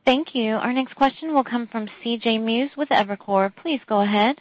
Thank 0.05 0.33
you. 0.33 0.55
Our 0.55 0.73
next 0.73 0.95
question 0.95 1.35
will 1.35 1.43
come 1.43 1.67
from 1.67 1.87
C.J. 2.03 2.39
Muse 2.39 2.71
with 2.75 2.89
Evercore. 2.89 3.55
Please 3.55 3.79
go 3.85 4.01
ahead. 4.01 4.37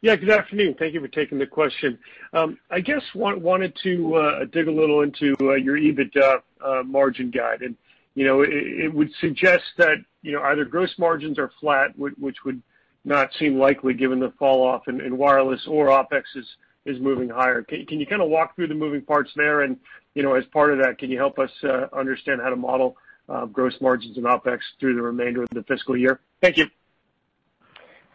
Yeah, 0.00 0.16
good 0.16 0.30
afternoon. 0.30 0.74
Thank 0.78 0.94
you 0.94 1.02
for 1.02 1.08
taking 1.08 1.38
the 1.38 1.46
question. 1.46 1.98
Um, 2.32 2.58
I 2.70 2.80
guess 2.80 3.02
wanted 3.14 3.76
to 3.82 4.14
uh, 4.14 4.44
dig 4.46 4.68
a 4.68 4.72
little 4.72 5.02
into 5.02 5.36
uh, 5.42 5.54
your 5.56 5.76
EBITDA 5.76 6.40
uh, 6.64 6.82
margin 6.82 7.30
guide. 7.30 7.60
And 7.60 7.76
you 8.14 8.24
know 8.24 8.42
it 8.42 8.94
would 8.94 9.10
suggest 9.20 9.64
that 9.76 9.96
you 10.22 10.32
know 10.32 10.42
either 10.44 10.64
gross 10.64 10.94
margins 10.98 11.38
are 11.38 11.50
flat, 11.60 11.98
which 11.98 12.36
would 12.44 12.62
not 13.04 13.30
seem 13.38 13.58
likely 13.58 13.94
given 13.94 14.18
the 14.18 14.32
fall 14.38 14.66
off 14.66 14.88
in 14.88 15.16
wireless 15.16 15.60
or 15.68 15.88
OpEx 15.88 16.22
is 16.36 16.46
is 16.86 17.00
moving 17.00 17.30
higher. 17.30 17.62
Can 17.62 17.98
you 17.98 18.06
kind 18.06 18.20
of 18.20 18.28
walk 18.28 18.54
through 18.54 18.68
the 18.68 18.74
moving 18.74 19.02
parts 19.02 19.30
there? 19.36 19.62
And 19.62 19.76
you 20.14 20.22
know 20.22 20.34
as 20.34 20.44
part 20.46 20.72
of 20.72 20.78
that, 20.78 20.98
can 20.98 21.10
you 21.10 21.18
help 21.18 21.38
us 21.38 21.50
uh, 21.62 21.86
understand 21.96 22.40
how 22.42 22.50
to 22.50 22.56
model 22.56 22.96
uh, 23.28 23.46
gross 23.46 23.74
margins 23.80 24.16
and 24.16 24.26
OpEx 24.26 24.58
through 24.80 24.94
the 24.94 25.02
remainder 25.02 25.42
of 25.42 25.48
the 25.50 25.62
fiscal 25.64 25.96
year? 25.96 26.20
Thank 26.42 26.56
you. 26.56 26.66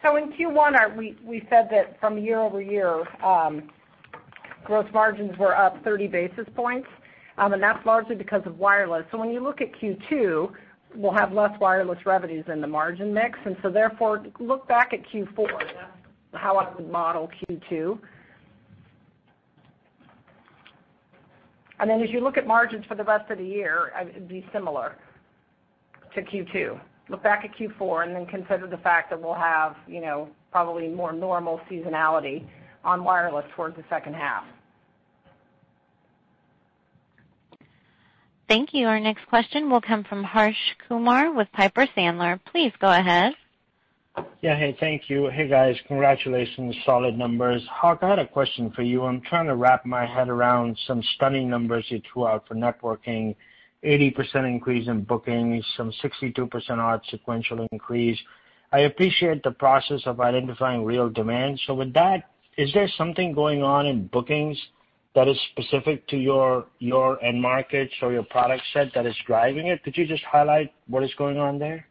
So 0.02 0.16
in 0.16 0.32
Q1, 0.32 0.96
we 0.96 1.16
we 1.24 1.46
said 1.50 1.68
that 1.70 2.00
from 2.00 2.18
year-over-year, 2.18 3.04
um, 3.22 3.70
gross 4.64 4.86
margins 4.94 5.36
were 5.38 5.54
up 5.56 5.82
30 5.84 6.06
basis 6.06 6.46
points, 6.54 6.88
um, 7.36 7.52
and 7.52 7.62
that's 7.62 7.84
largely 7.84 8.14
because 8.14 8.42
of 8.46 8.58
wireless. 8.58 9.04
So 9.10 9.18
when 9.18 9.30
you 9.30 9.40
look 9.40 9.60
at 9.60 9.72
Q2, 9.74 10.52
we'll 10.94 11.12
have 11.12 11.32
less 11.32 11.58
wireless 11.60 12.04
revenues 12.04 12.44
in 12.48 12.60
the 12.60 12.66
margin 12.66 13.12
mix, 13.12 13.38
And 13.44 13.56
so 13.62 13.70
therefore, 13.70 14.24
look 14.38 14.66
back 14.68 14.92
at 14.92 15.00
Q4. 15.12 15.58
That's 15.58 16.42
how 16.42 16.56
I 16.56 16.74
would 16.74 16.90
model 16.90 17.28
Q2. 17.48 17.98
As 21.80 22.10
you 22.10 22.20
look 22.20 22.36
at 22.36 22.46
margins 22.46 22.84
for 22.86 22.94
the 22.94 23.04
rest 23.04 23.30
of 23.30 23.38
the 23.38 23.44
year, 23.44 23.92
it'd 24.00 24.28
be 24.28 24.46
similar 24.52 24.96
to 26.14 26.22
Q2. 26.22 26.78
Look 27.08 27.22
back 27.22 27.44
at 27.44 27.56
Q4, 27.56 28.06
and 28.06 28.14
then 28.14 28.26
consider 28.26 28.66
the 28.66 28.76
fact 28.78 29.10
that 29.10 29.20
we'll 29.20 29.34
have 29.34 29.76
you 29.88 30.00
know, 30.00 30.28
probably 30.52 30.88
more 30.88 31.12
normal 31.12 31.60
seasonality 31.70 32.44
on 32.84 33.02
wireless 33.02 33.44
towards 33.56 33.76
the 33.76 33.84
second 33.88 34.14
half. 34.14 34.44
Thank 38.50 38.74
you. 38.74 38.88
Our 38.88 38.98
next 38.98 39.28
question 39.28 39.70
will 39.70 39.80
come 39.80 40.02
from 40.02 40.24
Harsh 40.24 40.56
Kumar 40.88 41.32
with 41.32 41.46
Piper 41.52 41.86
Sandler. 41.96 42.40
Please 42.50 42.72
go 42.80 42.90
ahead. 42.90 43.34
Yeah. 44.42 44.56
Hey, 44.56 44.76
thank 44.80 45.08
you. 45.08 45.28
Hey, 45.28 45.46
guys. 45.46 45.76
Congratulations. 45.86 46.74
Solid 46.84 47.16
numbers. 47.16 47.62
Hock, 47.70 48.00
I 48.02 48.08
had 48.08 48.18
a 48.18 48.26
question 48.26 48.72
for 48.72 48.82
you. 48.82 49.04
I'm 49.04 49.20
trying 49.20 49.46
to 49.46 49.54
wrap 49.54 49.86
my 49.86 50.04
head 50.04 50.28
around 50.28 50.76
some 50.88 51.00
stunning 51.14 51.48
numbers 51.48 51.84
you 51.90 52.02
threw 52.12 52.26
out 52.26 52.48
for 52.48 52.56
networking, 52.56 53.36
80% 53.84 54.34
increase 54.48 54.88
in 54.88 55.04
bookings, 55.04 55.64
some 55.76 55.92
62% 56.02 56.70
odd 56.70 57.02
sequential 57.08 57.68
increase. 57.70 58.18
I 58.72 58.80
appreciate 58.80 59.44
the 59.44 59.52
process 59.52 60.00
of 60.06 60.20
identifying 60.20 60.84
real 60.84 61.08
demand. 61.08 61.60
So 61.68 61.74
with 61.74 61.92
that, 61.94 62.30
is 62.56 62.72
there 62.72 62.88
something 62.98 63.32
going 63.32 63.62
on 63.62 63.86
in 63.86 64.08
bookings 64.08 64.60
that 65.14 65.28
is 65.28 65.36
specific 65.50 66.06
to 66.08 66.16
your 66.16 67.24
end 67.24 67.42
markets 67.42 67.92
or 68.02 68.12
your 68.12 68.22
product 68.24 68.62
set 68.72 68.88
that 68.94 69.06
is 69.06 69.16
driving 69.26 69.66
it? 69.66 69.82
Could 69.82 69.96
you 69.96 70.06
just 70.06 70.22
highlight 70.24 70.72
what 70.86 71.02
is 71.02 71.12
going 71.18 71.38
on 71.38 71.58
there? 71.58 71.86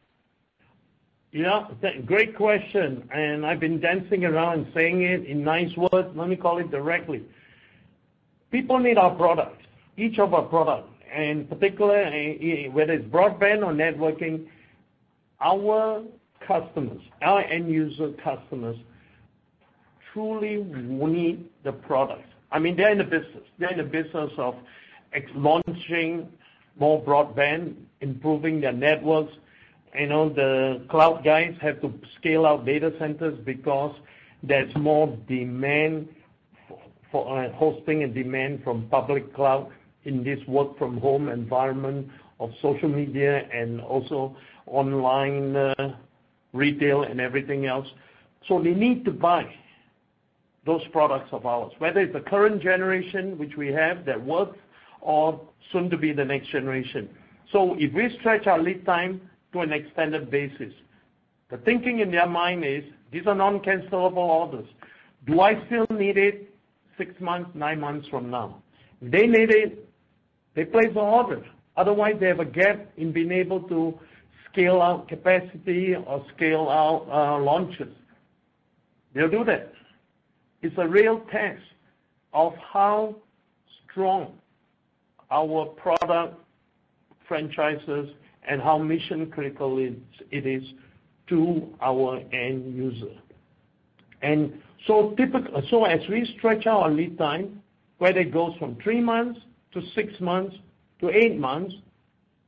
Yeah. 1.31 1.67
Great 2.05 2.35
question. 2.35 3.07
And 3.13 3.45
I've 3.45 3.59
been 3.59 3.79
dancing 3.79 4.25
around 4.25 4.67
saying 4.73 5.03
it 5.03 5.25
in 5.25 5.43
nice 5.43 5.75
words. 5.77 6.09
Let 6.15 6.27
me 6.29 6.35
call 6.35 6.57
it 6.57 6.71
directly. 6.71 7.23
People 8.51 8.79
need 8.79 8.97
our 8.97 9.13
products, 9.13 9.63
each 9.95 10.17
of 10.17 10.33
our 10.33 10.41
products, 10.41 10.89
and 11.13 11.47
particularly, 11.47 12.39
eh, 12.41 12.65
eh, 12.65 12.67
whether 12.69 12.93
it's 12.93 13.05
broadband 13.05 13.63
or 13.63 13.73
networking, 13.73 14.47
our 15.39 16.03
customers, 16.47 17.01
our 17.21 17.41
end 17.41 17.69
user 17.69 18.11
customers, 18.23 18.77
truly 20.11 20.63
need 20.63 21.47
the 21.63 21.71
products. 21.71 22.28
I 22.51 22.59
mean 22.59 22.75
they're 22.75 22.91
in 22.91 22.97
the 22.97 23.03
business. 23.03 23.43
They're 23.57 23.71
in 23.71 23.77
the 23.77 23.83
business 23.83 24.31
of 24.37 24.55
launching 25.35 26.29
more 26.79 27.03
broadband, 27.03 27.75
improving 28.01 28.61
their 28.61 28.73
networks. 28.73 29.33
You 29.97 30.07
know, 30.07 30.29
the 30.29 30.85
cloud 30.89 31.23
guys 31.23 31.55
have 31.61 31.81
to 31.81 31.93
scale 32.19 32.45
out 32.45 32.65
data 32.65 32.93
centers 32.99 33.37
because 33.43 33.95
there's 34.43 34.73
more 34.75 35.17
demand 35.27 36.07
for 37.11 37.43
uh, 37.43 37.51
hosting 37.53 38.03
and 38.03 38.13
demand 38.13 38.63
from 38.63 38.87
public 38.89 39.33
cloud 39.33 39.71
in 40.05 40.23
this 40.23 40.39
work 40.47 40.77
from 40.77 40.97
home 40.97 41.27
environment 41.27 42.07
of 42.39 42.51
social 42.61 42.87
media 42.87 43.47
and 43.53 43.81
also 43.81 44.35
online 44.67 45.55
uh, 45.55 45.73
retail 46.53 47.03
and 47.03 47.19
everything 47.19 47.65
else. 47.65 47.87
So 48.47 48.61
they 48.61 48.71
need 48.71 49.03
to 49.05 49.11
buy 49.11 49.53
those 50.65 50.81
products 50.91 51.29
of 51.31 51.45
ours, 51.45 51.71
whether 51.79 52.01
it's 52.01 52.13
the 52.13 52.19
current 52.19 52.61
generation, 52.61 53.37
which 53.37 53.55
we 53.57 53.67
have 53.67 54.05
that 54.05 54.23
works, 54.23 54.57
or 55.01 55.39
soon 55.71 55.89
to 55.89 55.97
be 55.97 56.11
the 56.11 56.25
next 56.25 56.49
generation. 56.49 57.09
So 57.51 57.75
if 57.79 57.93
we 57.93 58.15
stretch 58.19 58.47
our 58.47 58.61
lead 58.61 58.85
time 58.85 59.21
to 59.53 59.61
an 59.61 59.71
extended 59.71 60.29
basis, 60.29 60.73
the 61.49 61.57
thinking 61.57 61.99
in 61.99 62.11
their 62.11 62.27
mind 62.27 62.63
is, 62.65 62.83
these 63.11 63.25
are 63.25 63.33
non-cancelable 63.35 64.17
orders. 64.17 64.67
Do 65.25 65.41
I 65.41 65.65
still 65.65 65.87
need 65.89 66.17
it 66.17 66.53
six 66.97 67.19
months, 67.19 67.49
nine 67.55 67.79
months 67.79 68.07
from 68.09 68.29
now? 68.29 68.61
If 69.01 69.11
they 69.11 69.25
need 69.25 69.49
it, 69.49 69.89
they 70.55 70.65
place 70.65 70.93
the 70.93 70.99
order. 70.99 71.43
Otherwise, 71.77 72.15
they 72.19 72.27
have 72.27 72.39
a 72.39 72.45
gap 72.45 72.91
in 72.97 73.11
being 73.11 73.31
able 73.31 73.61
to 73.61 73.97
scale 74.51 74.81
out 74.81 75.07
capacity 75.07 75.95
or 75.95 76.25
scale 76.35 76.67
out 76.69 77.07
uh, 77.09 77.41
launches. 77.41 77.93
They'll 79.13 79.29
do 79.29 79.43
that. 79.45 79.73
It's 80.61 80.75
a 80.77 80.87
real 80.87 81.21
test 81.31 81.61
of 82.33 82.53
how 82.57 83.15
strong 83.89 84.33
our 85.31 85.65
product 85.65 86.39
franchises 87.27 88.09
and 88.47 88.61
how 88.61 88.77
mission-critical 88.77 89.77
it 89.79 90.45
is 90.45 90.63
to 91.27 91.67
our 91.81 92.17
end 92.33 92.75
user. 92.75 93.13
And 94.21 94.61
so 94.87 95.13
typically 95.17 95.67
so 95.69 95.85
as 95.85 96.01
we 96.09 96.33
stretch 96.37 96.65
our 96.65 96.89
lead 96.89 97.17
time, 97.17 97.61
whether 97.99 98.19
it 98.19 98.33
goes 98.33 98.55
from 98.57 98.75
three 98.83 99.01
months 99.01 99.39
to 99.73 99.81
six 99.93 100.19
months 100.19 100.55
to 101.01 101.09
eight 101.09 101.37
months, 101.37 101.75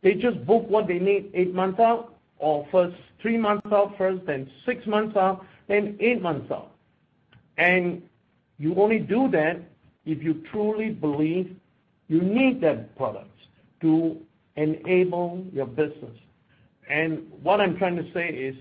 they 0.01 0.15
just 0.15 0.43
book 0.45 0.67
what 0.67 0.87
they 0.87 0.97
need 0.99 1.29
eight 1.33 1.53
months 1.53 1.79
out, 1.79 2.15
or 2.39 2.67
first 2.71 2.95
three 3.21 3.37
months 3.37 3.67
out 3.71 3.95
first, 3.97 4.25
then 4.25 4.49
six 4.65 4.85
months 4.87 5.15
out, 5.15 5.45
then 5.67 5.95
eight 5.99 6.21
months 6.21 6.51
out. 6.51 6.71
And 7.61 8.01
you 8.57 8.73
only 8.75 8.97
do 8.97 9.29
that 9.29 9.61
if 10.03 10.23
you 10.23 10.41
truly 10.51 10.89
believe 10.89 11.55
you 12.07 12.21
need 12.21 12.59
that 12.61 12.95
product 12.97 13.37
to 13.81 14.17
enable 14.55 15.45
your 15.53 15.67
business. 15.67 16.17
And 16.89 17.21
what 17.43 17.61
I'm 17.61 17.77
trying 17.77 17.97
to 17.97 18.11
say 18.13 18.29
is, 18.29 18.55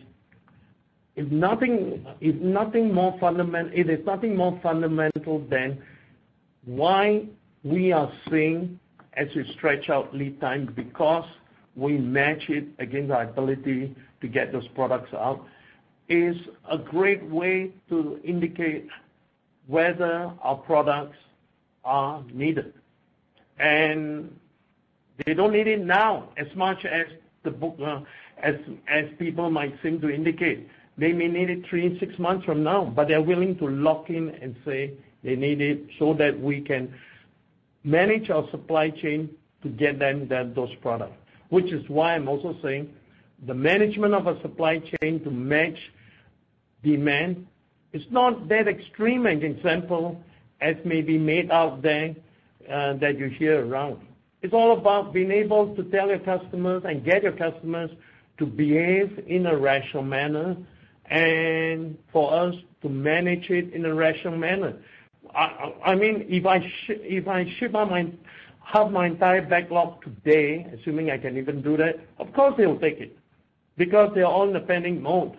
if 1.16 1.30
nothing 1.32 2.94
more 2.94 3.18
fundamental 3.20 3.78
than 5.48 5.82
why 6.66 7.24
we 7.64 7.92
are 7.92 8.12
seeing 8.30 8.78
as 9.14 9.28
we 9.34 9.50
stretch 9.56 9.88
out 9.88 10.14
lead 10.14 10.38
time, 10.40 10.72
because 10.76 11.24
we 11.74 11.96
match 11.96 12.48
it 12.48 12.68
against 12.78 13.10
our 13.10 13.22
ability 13.22 13.96
to 14.20 14.28
get 14.28 14.52
those 14.52 14.68
products 14.68 15.12
out. 15.14 15.44
Is 16.10 16.36
a 16.68 16.76
great 16.76 17.22
way 17.24 17.70
to 17.88 18.20
indicate 18.24 18.88
whether 19.68 20.32
our 20.42 20.56
products 20.56 21.16
are 21.84 22.22
needed. 22.32 22.74
And 23.58 24.36
they 25.24 25.34
don't 25.34 25.52
need 25.52 25.68
it 25.68 25.80
now 25.80 26.30
as 26.36 26.48
much 26.56 26.84
uh, 26.84 28.00
as 28.42 29.04
people 29.18 29.50
might 29.50 29.74
seem 29.82 30.00
to 30.00 30.10
indicate. 30.10 30.68
They 30.98 31.12
may 31.12 31.28
need 31.28 31.48
it 31.48 31.64
three, 31.70 31.98
six 32.00 32.18
months 32.18 32.44
from 32.44 32.64
now, 32.64 32.84
but 32.84 33.08
they're 33.08 33.22
willing 33.22 33.56
to 33.58 33.68
lock 33.68 34.10
in 34.10 34.30
and 34.30 34.56
say 34.64 34.92
they 35.22 35.36
need 35.36 35.60
it 35.60 35.80
so 35.98 36.12
that 36.14 36.38
we 36.38 36.60
can 36.60 36.92
manage 37.84 38.30
our 38.30 38.50
supply 38.50 38.90
chain 38.90 39.30
to 39.62 39.68
get 39.68 39.98
them 39.98 40.26
that 40.28 40.54
those 40.54 40.74
products. 40.82 41.16
Which 41.50 41.72
is 41.72 41.88
why 41.88 42.14
I'm 42.14 42.28
also 42.28 42.56
saying 42.62 42.92
the 43.46 43.54
management 43.54 44.14
of 44.14 44.26
a 44.26 44.40
supply 44.42 44.78
chain 44.78 45.22
to 45.24 45.30
match 45.30 45.78
demand 46.82 47.46
is 47.92 48.02
not 48.10 48.48
that 48.48 48.68
extreme 48.68 49.26
and 49.26 49.60
simple 49.62 50.20
as 50.60 50.76
may 50.84 51.00
be 51.00 51.18
made 51.18 51.50
out 51.50 51.82
there 51.82 52.14
uh, 52.70 52.94
that 52.94 53.18
you 53.18 53.28
hear 53.28 53.66
around. 53.66 53.98
It's 54.42 54.54
all 54.54 54.78
about 54.78 55.12
being 55.12 55.30
able 55.30 55.74
to 55.76 55.82
tell 55.84 56.08
your 56.08 56.18
customers 56.20 56.82
and 56.86 57.04
get 57.04 57.22
your 57.22 57.32
customers 57.32 57.90
to 58.38 58.46
behave 58.46 59.22
in 59.26 59.46
a 59.46 59.56
rational 59.56 60.02
manner, 60.02 60.56
and 61.10 61.98
for 62.12 62.32
us 62.32 62.54
to 62.80 62.88
manage 62.88 63.50
it 63.50 63.74
in 63.74 63.84
a 63.84 63.94
rational 63.94 64.38
manner. 64.38 64.76
If 65.34 66.46
I 66.46 66.60
sh 66.60 66.90
if 66.90 67.28
I 67.28 67.44
ship 67.58 67.74
half 67.74 68.90
my 68.90 69.06
entire 69.06 69.42
backlog 69.46 70.02
today, 70.02 70.66
assuming 70.72 71.10
I 71.10 71.18
can 71.18 71.36
even 71.36 71.60
do 71.60 71.76
that, 71.76 71.96
of 72.18 72.32
course 72.32 72.54
they 72.56 72.66
will 72.66 72.78
take 72.78 72.98
it, 72.98 73.18
because 73.76 74.10
they're 74.14 74.26
all 74.26 74.48
in 74.48 74.56
a 74.56 74.60
panic 74.60 74.98
mode. 75.00 75.36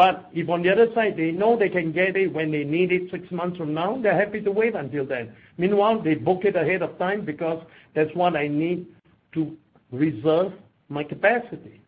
But 0.00 0.30
if 0.32 0.48
on 0.48 0.62
the 0.62 0.72
other 0.72 0.88
side, 0.94 1.18
they 1.18 1.30
know 1.30 1.58
they 1.58 1.68
can 1.68 1.92
get 1.92 2.16
it 2.16 2.32
when 2.32 2.50
they 2.50 2.64
need 2.64 2.90
it 2.90 3.10
six 3.10 3.30
months 3.30 3.58
from 3.58 3.74
now, 3.74 4.00
they're 4.02 4.18
happy 4.18 4.40
to 4.40 4.50
wait 4.50 4.74
until 4.74 5.04
then. 5.04 5.30
Meanwhile, 5.58 6.00
they 6.00 6.14
book 6.14 6.46
it 6.46 6.56
ahead 6.56 6.80
of 6.80 6.98
time 6.98 7.22
because 7.22 7.62
that's 7.94 8.08
what 8.14 8.34
I 8.34 8.48
need 8.48 8.86
to 9.34 9.54
reserve 9.92 10.54
my 10.88 11.04
capacity. 11.04 11.82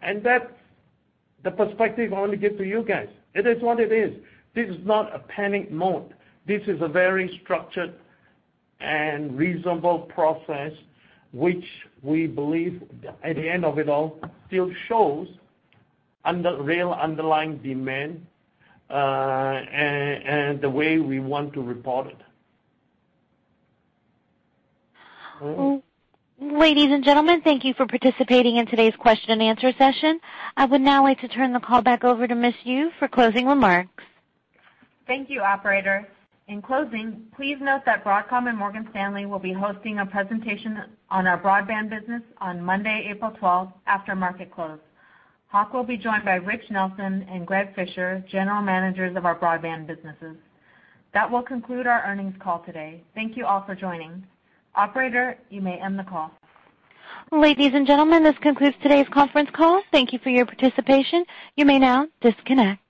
And 0.00 0.24
that's 0.24 0.50
the 1.42 1.50
perspective 1.50 2.14
I 2.14 2.20
want 2.20 2.30
to 2.30 2.38
give 2.38 2.56
to 2.56 2.64
you 2.64 2.82
guys. 2.82 3.08
It 3.34 3.46
is 3.46 3.62
what 3.62 3.80
it 3.80 3.92
is. 3.92 4.14
This 4.54 4.70
is 4.70 4.86
not 4.86 5.14
a 5.14 5.18
panic 5.18 5.70
mode. 5.70 6.14
This 6.46 6.62
is 6.66 6.80
a 6.80 6.88
very 6.88 7.38
structured 7.42 7.92
and 8.80 9.36
reasonable 9.36 9.98
process, 9.98 10.72
which 11.34 11.66
we 12.00 12.26
believe 12.26 12.82
at 13.22 13.36
the 13.36 13.46
end 13.46 13.66
of 13.66 13.78
it 13.78 13.90
all, 13.90 14.18
still 14.46 14.70
shows 14.88 15.28
real 16.32 16.92
underlying 16.92 17.58
demand, 17.58 18.26
uh, 18.90 18.94
and 18.94 20.60
the 20.60 20.70
way 20.70 20.98
we 20.98 21.20
want 21.20 21.52
to 21.54 21.62
report 21.62 22.08
it. 22.08 22.16
Hmm? 25.38 25.44
Oh, 25.46 25.82
ladies 26.40 26.90
and 26.90 27.04
gentlemen, 27.04 27.42
thank 27.42 27.64
you 27.64 27.74
for 27.74 27.86
participating 27.86 28.56
in 28.56 28.66
today's 28.66 28.94
question 28.98 29.30
and 29.30 29.42
answer 29.42 29.72
session. 29.78 30.20
I 30.56 30.64
would 30.64 30.80
now 30.80 31.02
like 31.02 31.20
to 31.20 31.28
turn 31.28 31.52
the 31.52 31.60
call 31.60 31.82
back 31.82 32.04
over 32.04 32.26
to 32.26 32.34
Ms. 32.34 32.54
Yoo 32.64 32.90
for 32.98 33.08
closing 33.08 33.46
remarks. 33.46 34.04
Thank 35.06 35.28
you, 35.28 35.42
operator. 35.42 36.08
In 36.46 36.60
closing, 36.60 37.22
please 37.34 37.56
note 37.60 37.82
that 37.86 38.04
Broadcom 38.04 38.48
and 38.48 38.58
Morgan 38.58 38.86
Stanley 38.90 39.24
will 39.24 39.38
be 39.38 39.52
hosting 39.52 39.98
a 39.98 40.06
presentation 40.06 40.78
on 41.10 41.26
our 41.26 41.40
broadband 41.40 41.88
business 41.88 42.22
on 42.38 42.60
Monday, 42.60 43.08
April 43.10 43.30
12th, 43.40 43.72
after 43.86 44.14
market 44.14 44.50
close. 44.54 44.78
Hock 45.54 45.72
will 45.72 45.84
be 45.84 45.96
joined 45.96 46.24
by 46.24 46.34
Rich 46.34 46.64
Nelson 46.68 47.24
and 47.30 47.46
Greg 47.46 47.76
Fischer, 47.76 48.24
general 48.28 48.60
managers 48.60 49.16
of 49.16 49.24
our 49.24 49.38
broadband 49.38 49.86
businesses. 49.86 50.34
That 51.12 51.30
will 51.30 51.42
conclude 51.42 51.86
our 51.86 52.02
earnings 52.04 52.34
call 52.40 52.58
today. 52.66 53.04
Thank 53.14 53.36
you 53.36 53.46
all 53.46 53.64
for 53.64 53.76
joining. 53.76 54.26
Operator, 54.74 55.38
you 55.50 55.60
may 55.60 55.80
end 55.80 55.96
the 55.96 56.02
call. 56.02 56.32
Ladies 57.30 57.70
and 57.72 57.86
gentlemen, 57.86 58.24
this 58.24 58.34
concludes 58.42 58.74
today's 58.82 59.06
conference 59.12 59.48
call. 59.52 59.80
Thank 59.92 60.12
you 60.12 60.18
for 60.24 60.30
your 60.30 60.44
participation. 60.44 61.24
You 61.54 61.66
may 61.66 61.78
now 61.78 62.08
disconnect. 62.20 62.83